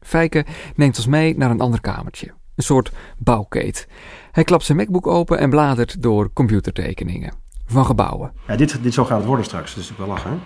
Fijke 0.00 0.44
neemt 0.74 0.96
ons 0.96 1.06
mee 1.06 1.36
naar 1.36 1.50
een 1.50 1.60
ander 1.60 1.80
kamertje, 1.80 2.34
een 2.56 2.64
soort 2.64 2.92
bouwkeet. 3.18 3.88
Hij 4.30 4.44
klapt 4.44 4.64
zijn 4.64 4.78
MacBook 4.78 5.06
open 5.06 5.38
en 5.38 5.50
bladert 5.50 6.02
door 6.02 6.32
computertekeningen 6.32 7.32
van 7.66 7.84
gebouwen. 7.84 8.32
Ja, 8.46 8.56
dit, 8.56 8.82
dit 8.82 8.94
zo 8.94 9.04
gaat 9.04 9.18
het 9.18 9.26
worden 9.26 9.44
straks, 9.44 9.70
is 9.70 9.76
natuurlijk 9.76 9.98
wel 9.98 10.08
lachen. 10.08 10.40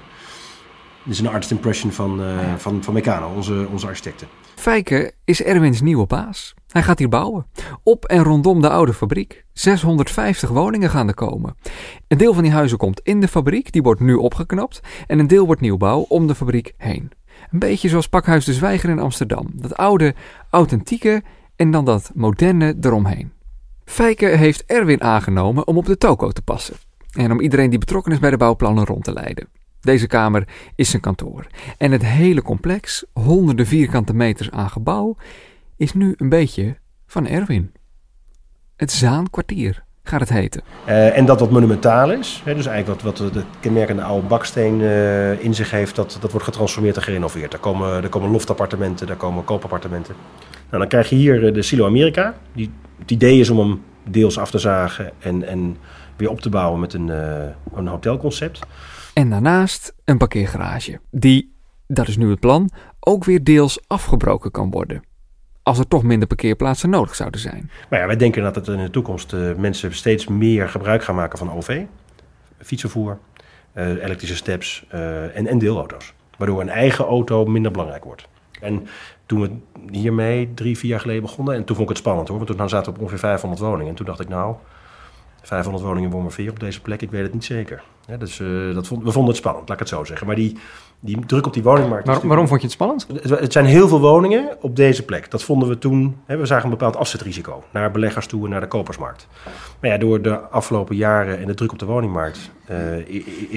Dit 1.05 1.13
is 1.13 1.19
een 1.19 1.29
artist 1.29 1.51
impression 1.51 1.93
van, 1.93 2.21
uh, 2.21 2.55
van, 2.57 2.83
van 2.83 2.95
Meccano, 2.95 3.35
onze, 3.35 3.67
onze 3.71 3.87
architecten. 3.87 4.29
Fijke 4.55 5.13
is 5.25 5.43
Erwins 5.43 5.81
nieuwe 5.81 6.07
baas. 6.07 6.55
Hij 6.73 6.83
gaat 6.83 6.99
hier 6.99 7.09
bouwen. 7.09 7.47
Op 7.83 8.05
en 8.05 8.23
rondom 8.23 8.61
de 8.61 8.69
oude 8.71 8.93
fabriek. 8.93 9.45
650 9.53 10.51
woningen 10.51 10.91
gaan 10.91 11.09
er 11.09 11.15
komen. 11.15 11.57
Een 12.09 12.19
deel 12.19 12.35
van 12.35 12.43
die 12.43 12.53
huizen 12.53 12.79
komt 12.79 13.01
in 13.01 13.21
de 13.21 13.29
fabriek, 13.29 13.73
die 13.73 13.83
wordt 13.83 14.01
nu 14.01 14.15
opgeknapt. 14.15 14.81
En 15.07 15.19
een 15.19 15.27
deel 15.27 15.47
wordt 15.47 15.61
nieuwbouw 15.61 16.05
om 16.09 16.27
de 16.27 16.35
fabriek 16.35 16.75
heen. 16.77 17.11
Een 17.51 17.59
beetje 17.59 17.89
zoals 17.89 18.09
Pakhuis 18.09 18.45
de 18.45 18.53
Zwijger 18.53 18.91
in 18.91 18.99
Amsterdam. 18.99 19.47
Dat 19.53 19.77
oude, 19.77 20.15
authentieke 20.51 21.23
en 21.57 21.71
dan 21.71 21.85
dat 21.85 22.11
moderne 22.15 22.77
eromheen. 22.81 23.33
Fijke 23.85 24.27
heeft 24.27 24.65
Erwin 24.67 25.03
aangenomen 25.03 25.67
om 25.67 25.77
op 25.77 25.87
de 25.87 25.99
toko 25.99 26.31
te 26.31 26.43
passen. 26.43 26.77
En 27.13 27.33
om 27.33 27.41
iedereen 27.41 27.71
die 27.71 27.79
betrokken 27.79 28.13
is 28.13 28.19
bij 28.19 28.31
de 28.31 28.37
bouwplannen 28.37 28.85
rond 28.85 29.05
te 29.05 29.13
leiden. 29.13 29.49
Deze 29.81 30.07
kamer 30.07 30.49
is 30.75 30.91
zijn 30.91 31.03
kantoor. 31.03 31.47
En 31.79 31.93
het 31.93 32.05
hele 32.05 32.43
complex, 32.43 33.05
honderden 33.13 33.67
vierkante 33.67 34.15
meters 34.15 34.51
aan 34.51 34.71
gebouw, 34.71 35.17
is 35.83 35.93
nu 35.93 36.15
een 36.17 36.29
beetje 36.29 36.77
van 37.07 37.27
Erwin. 37.27 37.73
Het 38.77 38.93
Zaankwartier 38.93 39.85
gaat 40.03 40.21
het 40.21 40.29
heten. 40.29 40.63
Uh, 40.89 41.17
en 41.17 41.25
dat 41.25 41.41
wat 41.41 41.51
monumentaal 41.51 42.13
is, 42.13 42.43
hè, 42.45 42.55
dus 42.55 42.67
eigenlijk 42.67 43.03
wat, 43.03 43.19
wat 43.19 43.33
de 43.33 43.43
kenmerkende 43.61 44.03
oude 44.03 44.27
baksteen 44.27 44.81
uh, 44.81 45.45
in 45.45 45.55
zich 45.55 45.71
heeft, 45.71 45.97
dat, 45.97 46.19
dat 46.21 46.31
wordt 46.31 46.47
getransformeerd 46.47 46.97
en 46.97 47.03
gerenoveerd. 47.03 47.51
Daar 47.51 47.61
komen, 47.61 48.01
daar 48.01 48.11
komen 48.11 48.31
loftappartementen, 48.31 49.07
daar 49.07 49.17
komen 49.17 49.45
koopappartementen. 49.45 50.15
Nou, 50.69 50.79
dan 50.79 50.89
krijg 50.89 51.09
je 51.09 51.17
hier 51.17 51.47
eh, 51.47 51.55
de 51.55 51.63
Silo 51.63 51.87
America. 51.87 52.35
Die, 52.53 52.71
het 52.99 53.11
idee 53.11 53.41
is 53.41 53.51
om 53.51 53.59
hem 53.59 53.83
deels 54.05 54.39
af 54.39 54.51
te 54.51 54.59
zagen 54.59 55.13
en, 55.19 55.47
en 55.47 55.77
weer 56.17 56.31
op 56.31 56.41
te 56.41 56.49
bouwen 56.49 56.81
met 56.81 56.95
een, 56.95 57.09
uh, 57.09 57.45
een 57.75 57.87
hotelconcept. 57.87 58.59
En 59.15 59.31
daarnaast 59.31 59.95
een 60.05 60.19
parkeergarage, 60.19 61.01
die, 61.11 61.55
dat 61.87 62.09
is 62.09 62.17
nu 62.17 62.31
het 62.31 62.41
plan, 62.41 62.71
ook 63.01 63.25
weer 63.25 63.45
deels 63.45 63.81
afgebroken 63.87 64.51
kan 64.51 64.71
worden. 64.71 65.03
Als 65.63 65.79
er 65.79 65.89
toch 65.89 66.03
minder 66.03 66.29
parkeerplaatsen 66.29 66.91
nodig 66.91 67.15
zouden 67.15 67.41
zijn. 67.41 67.71
Maar 67.91 68.01
ja, 68.01 68.07
wij 68.07 68.17
denken 68.17 68.43
dat 68.43 68.55
het 68.55 68.69
in 68.69 68.79
de 68.79 68.91
toekomst 68.91 69.33
uh, 69.33 69.55
mensen 69.55 69.95
steeds 69.95 70.27
meer 70.27 70.69
gebruik 70.69 71.05
gaan 71.05 71.15
maken 71.15 71.39
van 71.39 71.53
OV, 71.53 71.83
fietsvervoer, 72.59 73.19
uh, 73.75 73.89
elektrische 73.89 74.37
steps 74.37 74.87
uh, 74.95 75.37
en, 75.37 75.47
en 75.47 75.59
deelauto's. 75.59 76.13
Waardoor 76.37 76.61
een 76.61 76.69
eigen 76.69 77.05
auto 77.05 77.45
minder 77.45 77.73
belangrijk 77.73 78.05
wordt. 78.05 78.29
En 78.61 78.87
toen 79.27 79.41
we 79.41 79.51
hiermee 79.91 80.55
drie, 80.55 80.79
vier 80.79 80.91
jaar 80.91 81.01
geleden 81.01 81.23
begonnen, 81.23 81.55
en 81.55 81.65
toen 81.65 81.77
vond 81.77 81.89
ik 81.89 81.95
het 81.95 82.05
spannend 82.05 82.29
hoor, 82.29 82.37
want 82.37 82.57
toen 82.57 82.69
zaten 82.69 82.93
we 82.93 82.99
op 82.99 83.03
ongeveer 83.05 83.19
500 83.19 83.63
woningen. 83.63 83.89
En 83.89 83.95
toen 83.95 84.07
dacht 84.07 84.21
ik 84.21 84.29
nou, 84.29 84.55
500 85.43 85.85
woningen 85.85 86.09
in 86.09 86.15
Wormerveer 86.15 86.51
op 86.51 86.61
deze 86.61 86.81
plek, 86.81 87.03
ik 87.03 87.11
weet 87.11 87.23
het 87.23 87.33
niet 87.33 87.45
zeker. 87.45 87.83
Dus 88.19 88.37
dat 88.75 88.87
vond, 88.87 89.03
we 89.03 89.11
vonden 89.11 89.31
het 89.31 89.37
spannend, 89.37 89.69
laat 89.69 89.81
ik 89.81 89.87
het 89.87 89.95
zo 89.95 90.05
zeggen. 90.05 90.27
Maar 90.27 90.37
die, 90.37 90.59
die 91.05 91.27
druk 91.27 91.47
op 91.47 91.53
die 91.53 91.63
woningmarkt... 91.63 92.07
Maar, 92.07 92.27
waarom 92.27 92.49
vond 92.49 92.61
je 92.61 92.67
het 92.67 92.75
spannend? 92.75 93.07
Het 93.23 93.53
zijn 93.53 93.65
heel 93.65 93.89
veel 93.89 94.01
woningen 94.01 94.57
op 94.61 94.77
deze 94.77 95.05
plek. 95.05 95.31
Dat 95.31 95.43
vonden 95.43 95.69
we 95.69 95.79
toen... 95.79 96.17
Hè, 96.27 96.37
we 96.37 96.47
zagen 96.47 96.65
een 96.65 96.71
bepaald 96.71 96.97
afzetrisico 96.97 97.63
naar 97.71 97.91
beleggers 97.91 98.27
toe 98.27 98.45
en 98.45 98.51
naar 98.51 98.61
de 98.61 98.67
kopersmarkt. 98.67 99.27
Maar 99.81 99.91
ja, 99.91 99.99
door 99.99 100.23
de 100.23 100.39
afgelopen 100.39 100.97
jaren 100.97 101.39
en 101.39 101.47
de 101.47 101.55
druk 101.55 101.73
op 101.73 101.79
de 101.79 101.87
woningmarkt... 101.87 102.51
Uh, 102.71 103.09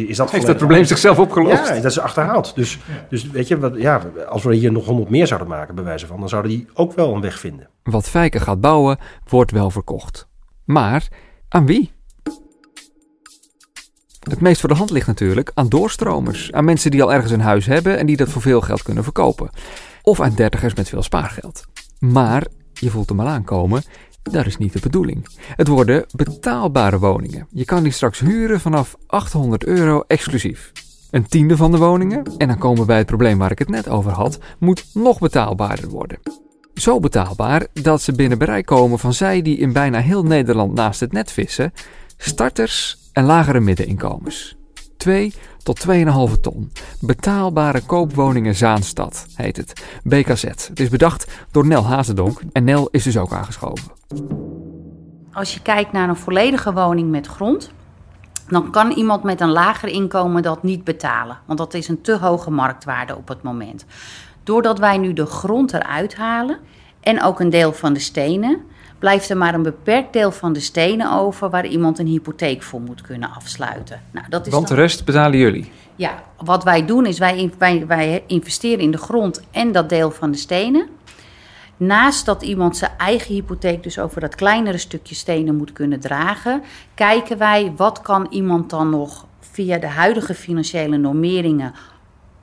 is 0.10 0.18
dat 0.18 0.32
Heeft 0.32 0.48
het 0.48 0.58
probleem 0.58 0.86
zichzelf 0.86 1.20
opgelost? 1.20 1.68
Ja, 1.68 1.74
dat 1.74 1.92
is 1.92 2.00
achterhaald. 2.00 2.56
Dus, 2.56 2.80
dus 3.10 3.30
weet 3.30 3.48
je, 3.48 3.60
wat, 3.60 3.75
ja, 3.75 4.02
als 4.28 4.44
we 4.44 4.56
hier 4.56 4.72
nog 4.72 4.86
100 4.86 5.10
meer 5.10 5.28
zouden 5.28 5.50
maken, 5.50 5.75
bij 5.75 5.84
wijze 5.84 6.08
van... 6.08 6.20
dan 6.20 6.30
zouden 6.30 6.52
die 6.52 6.68
ook 6.74 6.94
wel 6.94 7.14
een 7.14 7.22
weg 7.22 7.40
vinden. 7.40 7.70
Wat 7.84 8.10
Fijken 8.10 8.42
gaat 8.42 8.62
bouwen, 8.62 8.98
wordt 9.28 9.52
wel 9.52 9.70
verkocht. 9.70 10.28
Maar 10.64 11.08
aan 11.50 11.66
wie? 11.66 11.95
Het 14.29 14.41
meest 14.41 14.60
voor 14.60 14.70
de 14.70 14.75
hand 14.75 14.89
ligt 14.89 15.08
natuurlijk 15.08 15.51
aan 15.53 15.70
doorstromers. 15.70 16.51
Aan 16.51 16.65
mensen 16.65 16.91
die 16.91 17.03
al 17.03 17.13
ergens 17.13 17.32
een 17.32 17.41
huis 17.41 17.65
hebben 17.65 17.98
en 17.98 18.05
die 18.05 18.17
dat 18.17 18.29
voor 18.29 18.41
veel 18.41 18.62
geld 18.62 18.84
kunnen 18.84 19.03
verkopen. 19.03 19.50
Of 20.01 20.22
aan 20.22 20.34
dertigers 20.36 20.74
met 20.74 20.89
veel 20.89 21.03
spaargeld. 21.03 21.63
Maar, 22.00 22.46
je 22.74 22.89
voelt 22.89 23.10
hem 23.10 23.20
al 23.20 23.27
aankomen, 23.27 23.84
dat 24.32 24.46
is 24.46 24.58
niet 24.58 24.74
de 24.74 24.79
bedoeling. 24.79 25.27
Het 25.55 25.67
worden 25.67 26.05
betaalbare 26.15 27.00
woningen. 27.00 27.48
Je 27.50 27.65
kan 27.65 27.84
die 27.84 27.91
straks 27.91 28.20
huren 28.20 28.60
vanaf 28.60 28.96
800 29.08 29.65
euro 29.65 30.03
exclusief. 30.08 30.72
Een 31.12 31.27
tiende 31.27 31.58
van 31.58 31.72
de 31.72 31.77
woningen, 31.77 32.24
en 32.38 32.48
dan 32.48 32.58
komen 32.58 32.79
we 32.79 32.86
bij 32.86 32.98
het 32.98 33.05
probleem 33.05 33.38
waar 33.38 33.51
ik 33.51 33.60
het 33.60 33.70
net 33.70 33.89
over 33.89 34.12
had, 34.12 34.39
moet 34.60 34.86
nog 34.94 35.20
betaalbaarder 35.20 35.89
worden. 35.89 36.20
Zo 36.74 37.00
betaalbaar 37.00 37.67
dat 37.74 38.01
ze 38.01 38.12
binnen 38.12 38.38
bereik 38.38 38.65
komen 38.65 39.00
van 39.00 39.13
zij 39.13 39.41
die 39.41 39.58
in 39.58 39.74
bijna 39.74 40.00
heel 40.00 40.24
Nederland 40.24 40.74
naast 40.74 41.00
het 41.00 41.12
net 41.12 41.32
vissen, 41.32 41.74
starters 42.17 43.05
en 43.15 43.25
lagere 43.25 43.60
middeninkomens. 43.60 44.55
2 44.98 45.34
tot 45.63 45.88
2,5 45.88 46.39
ton. 46.41 46.72
Betaalbare 47.00 47.81
koopwoningen 47.81 48.55
Zaanstad 48.55 49.25
heet 49.36 49.57
het. 49.57 49.86
BKZ. 50.03 50.43
Het 50.43 50.79
is 50.79 50.89
bedacht 50.89 51.31
door 51.51 51.67
Nel 51.67 51.86
Hazendonk 51.86 52.41
en 52.51 52.63
Nel 52.63 52.88
is 52.91 53.03
dus 53.03 53.17
ook 53.17 53.34
aangeschoven. 53.34 53.91
Als 55.34 55.53
je 55.53 55.62
kijkt 55.62 55.91
naar 55.91 56.10
een 56.10 56.15
volledige 56.15 56.74
woning 56.74 57.10
met 57.10 57.27
grond, 57.27 57.72
dan 58.48 58.72
kan 58.72 58.91
iemand 58.91 59.24
met 59.24 59.41
een 59.41 59.51
lager 59.51 59.89
inkomen 59.89 60.41
dat 60.41 60.63
niet 60.63 60.84
betalen. 60.84 61.38
Want 61.45 61.60
dat 61.60 61.74
is 61.74 61.88
een 61.88 62.01
te 62.01 62.17
hoge 62.17 62.51
marktwaarde 62.51 63.15
op 63.15 63.27
het 63.27 63.41
moment. 63.41 63.86
Doordat 64.43 64.79
wij 64.79 64.98
nu 64.98 65.13
de 65.13 65.25
grond 65.25 65.74
eruit 65.74 66.15
halen 66.15 66.60
en 67.00 67.24
ook 67.24 67.39
een 67.39 67.50
deel 67.50 67.74
van 67.74 67.93
de 67.93 68.00
stenen, 68.00 68.62
blijft 69.06 69.30
er 69.30 69.38
maar 69.38 69.54
een 69.54 69.64
beperkt 69.64 70.14
deel 70.14 70.32
van 70.32 70.54
de 70.54 70.60
stenen 70.60 71.12
over 71.12 71.50
waar 71.50 71.66
iemand 71.66 72.00
een 72.00 72.08
hypotheek 72.08 72.64
voor 72.64 72.82
moet 72.82 73.02
kunnen 73.02 73.32
afsluiten. 73.32 74.02
Nou, 74.12 74.26
dat 74.30 74.48
is 74.48 74.54
Want 74.54 74.68
de 74.68 74.76
rest 74.76 75.06
betalen 75.06 75.38
jullie? 75.38 75.72
Ja, 75.96 76.24
wat 76.38 76.64
wij 76.64 76.86
doen 76.86 77.06
is 77.06 77.20
wij, 77.20 77.54
wij, 77.58 77.88
wij 77.88 78.24
investeren 78.28 78.80
in 78.80 78.92
de 78.92 78.98
grond 78.98 79.42
en 79.52 79.72
dat 79.72 79.90
deel 79.90 80.12
van 80.12 80.32
de 80.32 80.38
stenen. 80.38 80.88
Naast 81.78 82.26
dat 82.26 82.44
iemand 82.44 82.78
zijn 82.78 82.92
eigen 82.98 83.34
hypotheek 83.34 83.84
dus 83.84 84.00
over 84.00 84.22
dat 84.22 84.36
kleinere 84.36 84.78
stukje 84.78 85.16
stenen 85.16 85.56
moet 85.56 85.74
kunnen 85.74 86.00
dragen, 86.00 86.62
kijken 86.96 87.38
wij 87.38 87.74
wat 87.76 88.02
kan 88.02 88.28
iemand 88.30 88.70
dan 88.70 88.90
nog 88.90 89.26
via 89.40 89.78
de 89.78 89.88
huidige 89.88 90.34
financiële 90.34 90.98
normeringen 90.98 91.74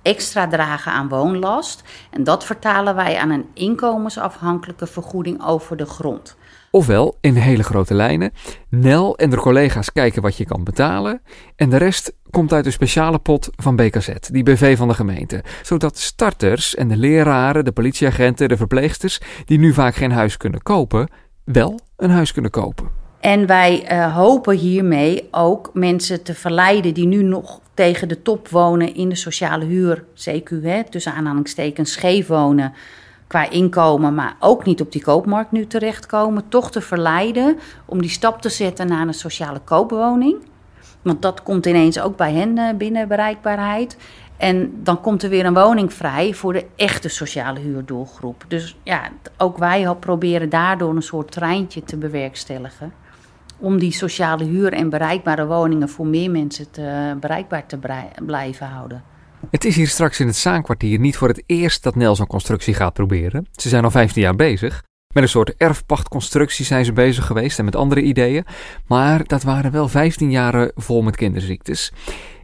extra 0.02 0.48
dragen 0.48 0.92
aan 0.92 1.08
woonlast. 1.08 1.82
En 2.10 2.24
dat 2.24 2.44
vertalen 2.44 2.94
wij 2.94 3.18
aan 3.18 3.30
een 3.30 3.46
inkomensafhankelijke 3.54 4.86
vergoeding 4.86 5.46
over 5.46 5.76
de 5.76 5.86
grond. 5.86 6.36
Ofwel, 6.74 7.18
in 7.20 7.34
hele 7.34 7.62
grote 7.62 7.94
lijnen, 7.94 8.32
Nel 8.68 9.16
en 9.16 9.30
de 9.30 9.36
collega's 9.36 9.92
kijken 9.92 10.22
wat 10.22 10.36
je 10.36 10.44
kan 10.44 10.64
betalen 10.64 11.22
en 11.56 11.70
de 11.70 11.76
rest 11.76 12.12
komt 12.30 12.52
uit 12.52 12.66
een 12.66 12.72
speciale 12.72 13.18
pot 13.18 13.50
van 13.56 13.76
BKZ, 13.76 14.08
die 14.30 14.42
BV 14.42 14.76
van 14.76 14.88
de 14.88 14.94
gemeente. 14.94 15.42
Zodat 15.62 15.98
starters 15.98 16.74
en 16.74 16.88
de 16.88 16.96
leraren, 16.96 17.64
de 17.64 17.72
politieagenten, 17.72 18.48
de 18.48 18.56
verpleegsters, 18.56 19.20
die 19.44 19.58
nu 19.58 19.72
vaak 19.72 19.94
geen 19.94 20.12
huis 20.12 20.36
kunnen 20.36 20.62
kopen, 20.62 21.08
wel 21.44 21.80
een 21.96 22.10
huis 22.10 22.32
kunnen 22.32 22.50
kopen. 22.50 22.88
En 23.20 23.46
wij 23.46 23.92
uh, 23.92 24.16
hopen 24.16 24.56
hiermee 24.56 25.28
ook 25.30 25.70
mensen 25.72 26.22
te 26.22 26.34
verleiden 26.34 26.94
die 26.94 27.06
nu 27.06 27.22
nog 27.22 27.60
tegen 27.74 28.08
de 28.08 28.22
top 28.22 28.48
wonen 28.48 28.94
in 28.94 29.08
de 29.08 29.14
sociale 29.14 29.64
huur, 29.64 30.04
CQ, 30.14 30.62
hè, 30.62 30.84
tussen 30.84 31.14
aanhalingstekens 31.14 31.92
scheef 31.92 32.26
wonen 32.26 32.72
qua 33.32 33.50
inkomen, 33.50 34.14
maar 34.14 34.36
ook 34.38 34.64
niet 34.64 34.80
op 34.80 34.92
die 34.92 35.02
koopmarkt 35.02 35.52
nu 35.52 35.66
terechtkomen, 35.66 36.48
toch 36.48 36.70
te 36.70 36.80
verleiden 36.80 37.58
om 37.84 38.00
die 38.00 38.10
stap 38.10 38.42
te 38.42 38.48
zetten 38.48 38.88
naar 38.88 39.06
een 39.06 39.14
sociale 39.14 39.60
koopwoning. 39.64 40.36
Want 41.02 41.22
dat 41.22 41.42
komt 41.42 41.66
ineens 41.66 42.00
ook 42.00 42.16
bij 42.16 42.32
hen 42.32 42.58
eh, 42.58 42.74
binnen 42.76 43.08
bereikbaarheid. 43.08 43.96
En 44.36 44.82
dan 44.82 45.00
komt 45.00 45.22
er 45.22 45.30
weer 45.30 45.46
een 45.46 45.54
woning 45.54 45.92
vrij 45.92 46.34
voor 46.34 46.52
de 46.52 46.66
echte 46.76 47.08
sociale 47.08 47.60
huurdoelgroep. 47.60 48.44
Dus 48.48 48.76
ja, 48.82 49.08
ook 49.38 49.58
wij 49.58 49.94
proberen 50.00 50.48
daardoor 50.48 50.96
een 50.96 51.02
soort 51.02 51.30
treintje 51.30 51.82
te 51.82 51.96
bewerkstelligen. 51.96 52.92
Om 53.58 53.78
die 53.78 53.92
sociale 53.92 54.44
huur 54.44 54.72
en 54.72 54.90
bereikbare 54.90 55.46
woningen 55.46 55.88
voor 55.88 56.06
meer 56.06 56.30
mensen 56.30 56.70
te, 56.70 57.16
bereikbaar 57.20 57.66
te 57.66 57.78
blijven 58.24 58.66
houden. 58.66 59.11
Het 59.50 59.64
is 59.64 59.76
hier 59.76 59.88
straks 59.88 60.20
in 60.20 60.26
het 60.26 60.36
Zaankwartier 60.36 60.98
niet 60.98 61.16
voor 61.16 61.28
het 61.28 61.42
eerst 61.46 61.82
dat 61.82 61.94
Nel 61.94 62.16
zo'n 62.16 62.26
constructie 62.26 62.74
gaat 62.74 62.92
proberen. 62.92 63.46
Ze 63.52 63.68
zijn 63.68 63.84
al 63.84 63.90
15 63.90 64.22
jaar 64.22 64.36
bezig. 64.36 64.82
Met 65.14 65.22
een 65.22 65.28
soort 65.28 65.54
erfpachtconstructie 65.56 66.64
zijn 66.64 66.84
ze 66.84 66.92
bezig 66.92 67.26
geweest 67.26 67.58
en 67.58 67.64
met 67.64 67.76
andere 67.76 68.02
ideeën. 68.02 68.44
Maar 68.86 69.26
dat 69.26 69.42
waren 69.42 69.72
wel 69.72 69.88
15 69.88 70.30
jaren 70.30 70.72
vol 70.74 71.02
met 71.02 71.16
kinderziektes. 71.16 71.92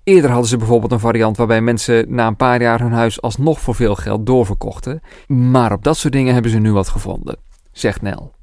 Eerder 0.04 0.30
hadden 0.30 0.48
ze 0.48 0.56
bijvoorbeeld 0.56 0.92
een 0.92 1.00
variant 1.00 1.36
waarbij 1.36 1.60
mensen 1.60 2.14
na 2.14 2.26
een 2.26 2.36
paar 2.36 2.60
jaar 2.60 2.80
hun 2.80 2.92
huis 2.92 3.22
alsnog 3.22 3.60
voor 3.60 3.74
veel 3.74 3.94
geld 3.94 4.26
doorverkochten. 4.26 5.00
Maar 5.26 5.72
op 5.72 5.84
dat 5.84 5.96
soort 5.96 6.12
dingen 6.12 6.32
hebben 6.32 6.50
ze 6.50 6.58
nu 6.58 6.72
wat 6.72 6.88
gevonden, 6.88 7.36
zegt 7.72 8.02
Nel. 8.02 8.37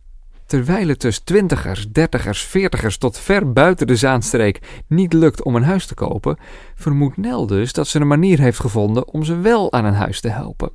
Terwijl 0.45 0.87
het 0.87 1.01
dus 1.01 1.19
twintigers, 1.19 1.87
dertigers, 1.91 2.43
veertigers 2.43 2.97
tot 2.97 3.17
ver 3.17 3.53
buiten 3.53 3.87
de 3.87 3.95
Zaanstreek 3.95 4.83
niet 4.87 5.13
lukt 5.13 5.43
om 5.43 5.55
een 5.55 5.63
huis 5.63 5.85
te 5.85 5.93
kopen, 5.93 6.37
vermoedt 6.75 7.17
Nel 7.17 7.47
dus 7.47 7.73
dat 7.73 7.87
ze 7.87 7.99
een 7.99 8.07
manier 8.07 8.39
heeft 8.39 8.59
gevonden 8.59 9.07
om 9.07 9.23
ze 9.23 9.39
wel 9.39 9.71
aan 9.71 9.85
een 9.85 9.93
huis 9.93 10.21
te 10.21 10.29
helpen. 10.29 10.71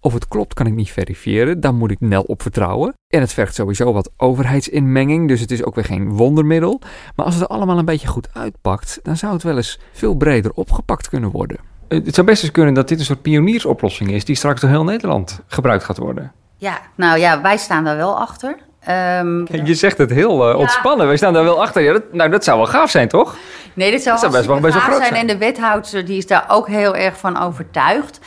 Of 0.00 0.12
het 0.12 0.28
klopt 0.28 0.54
kan 0.54 0.66
ik 0.66 0.74
niet 0.74 0.90
verifiëren, 0.90 1.60
daar 1.60 1.74
moet 1.74 1.90
ik 1.90 2.00
Nel 2.00 2.22
op 2.22 2.42
vertrouwen. 2.42 2.94
En 3.14 3.20
het 3.20 3.32
vergt 3.32 3.54
sowieso 3.54 3.92
wat 3.92 4.10
overheidsinmenging, 4.16 5.28
dus 5.28 5.40
het 5.40 5.50
is 5.50 5.64
ook 5.64 5.74
weer 5.74 5.84
geen 5.84 6.12
wondermiddel. 6.12 6.80
Maar 7.16 7.26
als 7.26 7.34
het 7.34 7.42
er 7.42 7.48
allemaal 7.48 7.78
een 7.78 7.84
beetje 7.84 8.08
goed 8.08 8.28
uitpakt, 8.34 9.00
dan 9.02 9.16
zou 9.16 9.32
het 9.32 9.42
wel 9.42 9.56
eens 9.56 9.80
veel 9.92 10.14
breder 10.14 10.52
opgepakt 10.52 11.08
kunnen 11.08 11.30
worden. 11.30 11.58
Het 11.88 12.14
zou 12.14 12.26
best 12.26 12.42
eens 12.42 12.52
kunnen 12.52 12.74
dat 12.74 12.88
dit 12.88 12.98
een 12.98 13.04
soort 13.04 13.22
pioniersoplossing 13.22 14.10
is 14.10 14.24
die 14.24 14.36
straks 14.36 14.60
door 14.60 14.70
heel 14.70 14.84
Nederland 14.84 15.40
gebruikt 15.46 15.84
gaat 15.84 15.98
worden. 15.98 16.32
Ja, 16.56 16.80
nou 16.94 17.18
ja, 17.18 17.42
wij 17.42 17.56
staan 17.56 17.84
daar 17.84 17.96
wel 17.96 18.18
achter. 18.18 18.58
Um, 18.88 19.46
je 19.64 19.74
zegt 19.74 19.98
het 19.98 20.10
heel 20.10 20.50
uh, 20.50 20.58
ontspannen. 20.58 21.06
Wij 21.06 21.16
staan 21.16 21.32
daar 21.32 21.44
wel 21.44 21.62
achter. 21.62 21.82
Ja, 21.82 21.92
dat, 21.92 22.12
nou, 22.12 22.30
dat 22.30 22.44
zou 22.44 22.56
wel 22.56 22.66
gaaf 22.66 22.90
zijn, 22.90 23.08
toch? 23.08 23.36
Nee, 23.74 23.90
dit 23.90 24.02
zou, 24.02 24.30
best 24.30 24.46
wel 24.46 24.60
best 24.60 24.74
wel 24.74 24.82
groot 24.82 25.06
zijn. 25.06 25.14
En 25.14 25.26
de 25.26 25.38
wethouder 25.38 26.04
die 26.04 26.16
is 26.16 26.26
daar 26.26 26.44
ook 26.48 26.68
heel 26.68 26.96
erg 26.96 27.18
van 27.18 27.40
overtuigd. 27.40 28.20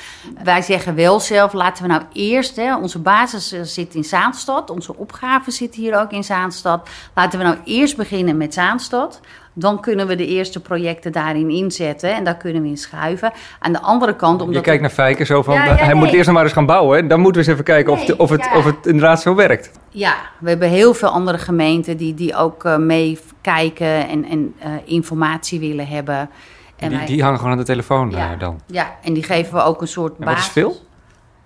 Wij 0.43 0.61
zeggen 0.61 0.95
wel 0.95 1.19
zelf, 1.19 1.53
laten 1.53 1.83
we 1.83 1.89
nou 1.89 2.01
eerst... 2.13 2.55
Hè, 2.55 2.75
onze 2.75 2.99
basis 2.99 3.51
eh, 3.51 3.61
zit 3.61 3.95
in 3.95 4.03
Zaanstad. 4.03 4.69
Onze 4.69 4.95
opgave 4.95 5.51
zit 5.51 5.75
hier 5.75 5.99
ook 5.99 6.11
in 6.11 6.23
Zaanstad. 6.23 6.89
Laten 7.15 7.39
we 7.39 7.45
nou 7.45 7.57
eerst 7.65 7.97
beginnen 7.97 8.37
met 8.37 8.53
Zaanstad 8.53 9.19
dan 9.53 9.81
kunnen 9.81 10.07
we 10.07 10.15
de 10.15 10.27
eerste 10.27 10.59
projecten 10.59 11.11
daarin 11.11 11.49
inzetten 11.49 12.15
en 12.15 12.23
daar 12.23 12.37
kunnen 12.37 12.61
we 12.61 12.67
in 12.67 12.77
schuiven. 12.77 13.31
Aan 13.59 13.71
de 13.71 13.81
andere 13.81 14.15
kant... 14.15 14.41
Omdat 14.41 14.55
je 14.55 14.61
kijkt 14.61 14.81
naar 14.81 14.89
Fijken 14.89 15.25
zo 15.25 15.41
van, 15.43 15.57
hij 15.57 15.93
moet 15.93 16.11
eerst 16.11 16.25
nog 16.25 16.35
maar 16.35 16.43
eens 16.43 16.53
gaan 16.53 16.65
bouwen. 16.65 17.07
Dan 17.07 17.19
moeten 17.19 17.41
we 17.41 17.47
eens 17.47 17.57
even 17.57 17.73
kijken 17.73 17.93
of, 17.93 18.09
of, 18.17 18.29
het, 18.29 18.49
of 18.55 18.65
het 18.65 18.85
inderdaad 18.85 19.21
zo 19.21 19.35
werkt. 19.35 19.71
Ja, 19.89 20.15
we 20.39 20.49
hebben 20.49 20.69
heel 20.69 20.93
veel 20.93 21.09
andere 21.09 21.37
gemeenten 21.37 21.97
die, 21.97 22.13
die 22.13 22.35
ook 22.35 22.65
uh, 22.65 22.77
meekijken 22.77 24.07
en, 24.07 24.25
en 24.25 24.53
uh, 24.65 24.71
informatie 24.85 25.59
willen 25.59 25.87
hebben. 25.87 26.29
En 26.75 26.89
die, 26.89 26.97
wij... 26.97 27.07
die, 27.07 27.23
hangen 27.23 27.37
gewoon 27.37 27.51
aan 27.51 27.59
de 27.59 27.65
telefoon 27.65 28.11
ja, 28.11 28.33
uh, 28.33 28.39
dan? 28.39 28.59
Ja, 28.65 28.95
en 29.03 29.13
die 29.13 29.23
geven 29.23 29.53
we 29.53 29.61
ook 29.61 29.81
een 29.81 29.87
soort 29.87 30.17
basis. 30.17 30.33
Wat 30.33 30.43
is 30.43 30.51
veel? 30.51 30.75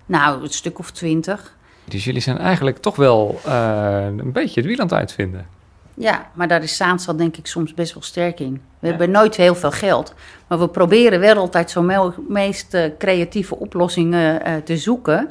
Nou, 0.06 0.42
een 0.42 0.48
stuk 0.48 0.78
of 0.78 0.90
twintig. 0.90 1.54
Dus 1.84 2.04
jullie 2.04 2.20
zijn 2.20 2.38
eigenlijk 2.38 2.78
toch 2.78 2.96
wel 2.96 3.40
een 3.44 4.32
beetje 4.32 4.60
het 4.60 4.68
wieland 4.68 4.92
uitvinden. 4.92 5.55
Ja, 5.98 6.30
maar 6.34 6.48
daar 6.48 6.62
is 6.62 6.76
Zaanstad 6.76 7.18
denk 7.18 7.36
ik 7.36 7.46
soms 7.46 7.74
best 7.74 7.94
wel 7.94 8.02
sterk 8.02 8.40
in. 8.40 8.60
We 8.78 8.88
hebben 8.88 9.10
nooit 9.10 9.36
heel 9.36 9.54
veel 9.54 9.70
geld, 9.70 10.14
maar 10.48 10.58
we 10.58 10.68
proberen 10.68 11.20
wel 11.20 11.36
altijd 11.36 11.70
zo'n 11.70 12.14
meest 12.28 12.74
uh, 12.74 12.84
creatieve 12.98 13.56
oplossingen 13.56 14.48
uh, 14.48 14.56
te 14.56 14.76
zoeken. 14.76 15.30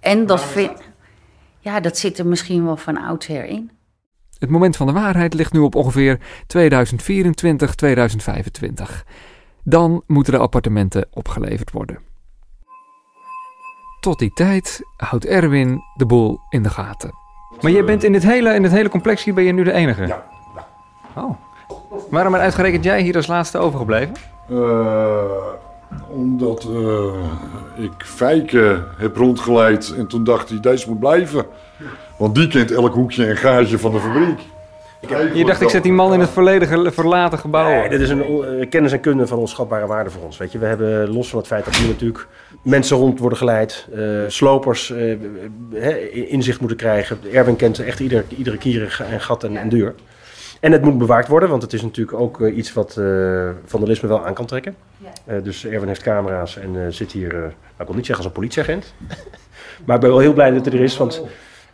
En 0.00 0.26
dat, 0.26 0.42
vind, 0.42 0.72
ja, 1.58 1.80
dat 1.80 1.98
zit 1.98 2.18
er 2.18 2.26
misschien 2.26 2.64
wel 2.64 2.76
van 2.76 2.96
oudsher 2.96 3.44
in. 3.44 3.70
Het 4.38 4.50
moment 4.50 4.76
van 4.76 4.86
de 4.86 4.92
waarheid 4.92 5.34
ligt 5.34 5.52
nu 5.52 5.58
op 5.58 5.74
ongeveer 5.74 6.20
2024, 6.46 7.74
2025. 7.74 9.04
Dan 9.62 10.02
moeten 10.06 10.32
de 10.32 10.38
appartementen 10.38 11.06
opgeleverd 11.10 11.70
worden. 11.70 11.98
Tot 14.00 14.18
die 14.18 14.32
tijd 14.32 14.80
houdt 14.96 15.26
Erwin 15.26 15.80
de 15.94 16.06
boel 16.06 16.40
in 16.50 16.62
de 16.62 16.70
gaten. 16.70 17.25
Maar 17.60 17.72
jij 17.72 17.84
bent 17.84 18.04
in 18.04 18.14
het 18.14 18.22
hele, 18.22 18.54
in 18.54 18.62
het 18.62 18.72
hele 18.72 18.88
complex 18.88 19.24
hier 19.24 19.34
ben 19.34 19.44
je 19.44 19.52
nu 19.52 19.62
de 19.62 19.72
enige? 19.72 20.06
Ja. 20.06 20.24
Oh. 21.14 21.36
Waarom 22.10 22.32
ben 22.32 22.40
uitgerekend 22.40 22.84
jij 22.84 23.02
hier 23.02 23.16
als 23.16 23.26
laatste 23.26 23.58
overgebleven? 23.58 24.14
Eh, 24.50 25.24
omdat 26.08 26.64
eh, 26.64 27.84
ik 27.84 27.92
Fijke 27.98 28.84
heb 28.96 29.16
rondgeleid 29.16 29.94
en 29.96 30.06
toen 30.06 30.24
dacht 30.24 30.48
hij, 30.48 30.60
deze 30.60 30.88
moet 30.88 30.98
blijven. 30.98 31.46
Want 32.16 32.34
die 32.34 32.48
kent 32.48 32.70
elk 32.70 32.94
hoekje 32.94 33.26
en 33.26 33.36
gaatje 33.36 33.78
van 33.78 33.92
de 33.92 34.00
fabriek. 34.00 34.40
Je 35.34 35.44
dacht, 35.44 35.60
ik 35.60 35.68
zet 35.68 35.82
die 35.82 35.92
man 35.92 36.12
in 36.12 36.20
het 36.20 36.30
volledige 36.30 36.90
verlaten 36.92 37.38
gebouw. 37.38 37.68
Nee, 37.68 37.88
dit 37.88 38.00
is 38.00 38.08
een 38.08 38.22
eh, 38.22 38.68
kennis 38.68 38.92
en 38.92 39.00
kunde 39.00 39.26
van 39.26 39.38
onschatbare 39.38 39.86
waarde 39.86 40.10
voor 40.10 40.22
ons. 40.22 40.36
Weet 40.36 40.52
je, 40.52 40.58
we 40.58 40.66
hebben 40.66 41.12
los 41.12 41.28
van 41.28 41.38
het 41.38 41.48
feit 41.48 41.64
dat 41.64 41.76
hier 41.76 41.88
natuurlijk 41.88 42.26
mensen 42.66 42.96
rond 42.96 43.18
worden 43.18 43.38
geleid, 43.38 43.86
eh, 43.94 44.00
slopers 44.26 44.90
eh, 44.90 46.32
inzicht 46.32 46.60
moeten 46.60 46.78
krijgen. 46.78 47.18
Erwin 47.32 47.56
kent 47.56 47.78
echt 47.78 48.00
ieder, 48.00 48.24
iedere 48.28 48.58
kier 48.58 49.06
en 49.10 49.20
gat 49.20 49.44
en, 49.44 49.56
en 49.56 49.68
deur. 49.68 49.94
En 50.60 50.72
het 50.72 50.82
moet 50.82 50.98
bewaakt 50.98 51.28
worden, 51.28 51.48
want 51.48 51.62
het 51.62 51.72
is 51.72 51.82
natuurlijk 51.82 52.18
ook 52.18 52.40
eh, 52.40 52.56
iets 52.56 52.72
wat 52.72 53.00
vandalisme 53.64 54.08
wel 54.08 54.26
aan 54.26 54.34
kan 54.34 54.46
trekken. 54.46 54.76
Dus 55.42 55.66
Erwin 55.66 55.88
heeft 55.88 56.02
camera's 56.02 56.56
en 56.56 56.92
zit 56.94 57.12
hier, 57.12 57.32
nou, 57.32 57.52
ik 57.78 57.86
wil 57.86 57.94
niet 57.94 58.06
zeggen 58.06 58.24
als 58.24 58.26
een 58.26 58.40
politieagent. 58.40 58.94
maar 59.84 59.94
ik 59.94 60.00
ben 60.00 60.10
wel 60.10 60.18
heel 60.18 60.32
blij 60.32 60.50
dat 60.50 60.64
hij 60.64 60.74
er 60.74 60.80
is, 60.80 60.96
want 60.96 61.22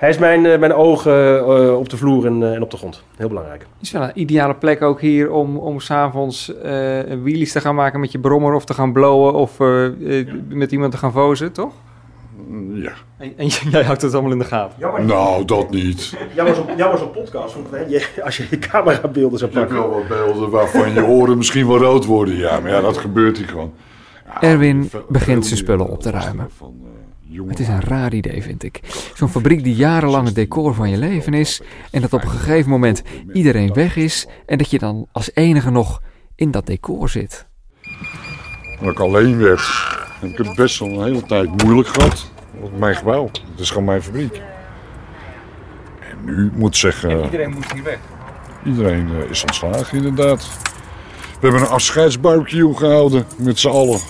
hij 0.03 0.11
is 0.11 0.19
mijn, 0.19 0.47
eh, 0.47 0.59
mijn 0.59 0.75
ogen 0.75 1.39
eh, 1.39 1.79
op 1.79 1.89
de 1.89 1.97
vloer 1.97 2.27
en, 2.27 2.43
eh, 2.43 2.55
en 2.55 2.63
op 2.63 2.71
de 2.71 2.77
grond. 2.77 3.03
Heel 3.17 3.29
belangrijk. 3.29 3.61
Het 3.61 3.69
is 3.81 3.91
wel 3.93 4.03
een 4.03 4.11
ideale 4.15 4.55
plek 4.55 4.83
ook 4.83 5.01
hier 5.01 5.31
om, 5.33 5.57
om 5.57 5.81
s'avonds 5.81 6.55
eh 6.63 7.01
wheelies 7.23 7.53
te 7.53 7.61
gaan 7.61 7.75
maken 7.75 8.01
met 8.01 8.13
je 8.13 8.19
brommer 8.19 8.55
of 8.55 8.65
te 8.65 8.75
gaan 8.75 8.93
blowen 8.93 9.35
of 9.35 9.61
eh, 9.61 10.19
eh, 10.21 10.27
met 10.49 10.73
iemand 10.73 10.93
te 10.93 10.99
gaan 10.99 11.13
vozen, 11.13 11.53
toch? 11.53 11.73
Ja. 12.73 12.93
En, 13.19 13.33
en 13.37 13.47
jij 13.71 13.85
houdt 13.85 14.03
het 14.03 14.13
allemaal 14.13 14.33
in 14.33 14.39
de 14.39 14.45
gaten. 14.45 14.77
Jammer, 14.79 15.05
Nou, 15.05 15.45
dat 15.45 15.71
niet. 15.71 16.15
jammer, 16.35 16.55
zo'n, 16.55 16.65
jammer 16.77 16.99
zo'n 16.99 17.11
podcast, 17.11 17.55
want 17.55 17.91
je, 17.91 18.07
als 18.25 18.37
je 18.37 18.47
je 18.51 18.59
camerabeelden 18.59 19.39
zou 19.39 19.51
Je 19.53 19.59
hebt 19.59 19.71
pakken. 19.71 19.91
wel 19.91 19.99
wat 20.01 20.09
beelden 20.09 20.51
waarvan 20.51 20.93
je 20.95 21.05
oren 21.05 21.37
misschien 21.37 21.67
wel 21.69 21.79
rood 21.79 22.05
worden. 22.05 22.37
Ja, 22.37 22.61
maar 22.61 22.71
ja, 22.71 22.81
dat 22.81 22.97
gebeurt 22.97 23.39
hier 23.39 23.49
gewoon. 23.49 23.73
Ja, 24.27 24.41
Erwin 24.43 24.85
veel- 24.89 25.05
begint 25.09 25.47
zijn 25.47 25.59
spullen 25.59 25.89
op 25.89 26.01
te 26.01 26.11
ruimen. 26.11 26.47
Van, 26.57 26.75
eh, 26.83 26.89
Het 27.49 27.59
is 27.61 27.69
een 27.69 27.81
raar 27.81 28.15
idee, 28.15 28.43
vind 28.43 28.63
ik. 28.63 28.81
Zo'n 29.15 29.29
fabriek 29.29 29.65
die 29.65 29.75
jarenlang 29.75 30.27
het 30.27 30.35
decor 30.35 30.75
van 30.75 30.91
je 30.91 30.97
leven 30.97 31.35
is 31.35 31.61
en 31.91 32.01
dat 32.01 32.13
op 32.13 32.23
een 32.23 32.31
gegeven 32.31 32.71
moment 32.71 33.03
iedereen 33.33 33.73
weg 33.73 33.97
is 33.97 34.27
en 34.47 34.59
dat 34.59 34.71
je 34.71 34.79
dan 34.79 35.07
als 35.13 35.31
enige 35.35 35.71
nog 35.71 36.03
in 36.35 36.51
dat 36.51 36.67
decor 36.67 37.09
zit. 37.09 37.47
Toen 38.79 38.91
ik 38.91 39.01
alleen 39.01 39.39
werd, 39.39 39.63
heb 40.21 40.31
ik 40.31 40.39
het 40.47 40.57
best 40.57 40.79
wel 40.79 40.89
een 40.89 41.03
hele 41.05 41.23
tijd 41.23 41.63
moeilijk 41.63 41.89
gehad. 41.89 42.31
Dat 42.61 42.71
is 42.73 42.79
mijn 42.79 42.97
gebouw. 42.97 43.25
Het 43.25 43.61
is 43.61 43.69
gewoon 43.69 43.85
mijn 43.85 44.03
fabriek. 44.03 44.41
En 46.11 46.25
nu 46.25 46.51
moet 46.55 46.69
ik 46.69 46.81
zeggen, 46.81 47.25
Iedereen 47.25 47.51
moest 47.51 47.73
hier 47.73 47.83
weg. 47.83 47.99
iedereen 48.65 49.09
eh, 49.09 49.31
is 49.31 49.43
ontslagen 49.43 49.97
inderdaad. 49.97 50.51
We 51.41 51.49
hebben 51.49 51.61
een 51.61 51.73
afscheidsbarbecue 51.75 52.75
gehouden 52.75 53.25
met 53.39 53.59
z'n 53.59 53.69
allen. 53.69 54.01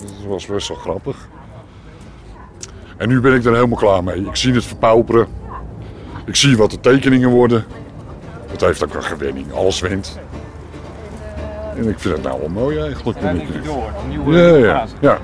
Dat 0.00 0.26
was 0.28 0.46
best 0.46 0.68
wel 0.68 0.76
grappig. 0.76 1.28
En 3.00 3.08
nu 3.08 3.20
ben 3.20 3.34
ik 3.34 3.44
er 3.44 3.54
helemaal 3.54 3.78
klaar 3.78 4.04
mee. 4.04 4.26
Ik 4.26 4.36
zie 4.36 4.54
het 4.54 4.64
verpauperen. 4.64 5.26
Ik 6.26 6.36
zie 6.36 6.56
wat 6.56 6.70
de 6.70 6.80
tekeningen 6.80 7.28
worden. 7.28 7.64
Het 8.50 8.60
heeft 8.60 8.84
ook 8.84 8.94
een 8.94 9.02
gewenning. 9.02 9.52
Alles 9.52 9.80
wint. 9.80 10.18
En 11.76 11.88
ik 11.88 11.98
vind 11.98 12.14
het 12.14 12.22
nou 12.22 12.40
wel 12.40 12.48
mooi 12.48 12.78
eigenlijk. 12.78 13.04
moet 13.04 13.32
ik 13.40 13.46
zeggen. 13.52 14.32
Ja, 14.32 14.56
ja, 14.56 14.86
ja. 15.00 15.18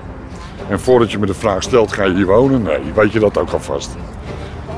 En 0.68 0.80
voordat 0.80 1.10
je 1.10 1.18
me 1.18 1.26
de 1.26 1.34
vraag 1.34 1.62
stelt, 1.62 1.92
ga 1.92 2.04
je 2.04 2.14
hier 2.14 2.26
wonen? 2.26 2.62
Nee, 2.62 2.80
weet 2.94 3.12
je 3.12 3.18
dat 3.18 3.38
ook 3.38 3.50
alvast. 3.50 3.90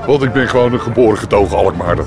Want 0.06 0.22
ik 0.22 0.32
ben 0.32 0.48
gewoon 0.48 0.72
een 0.72 0.80
geboren 0.80 1.18
getogen 1.18 1.56
Alkmaarder. 1.56 2.04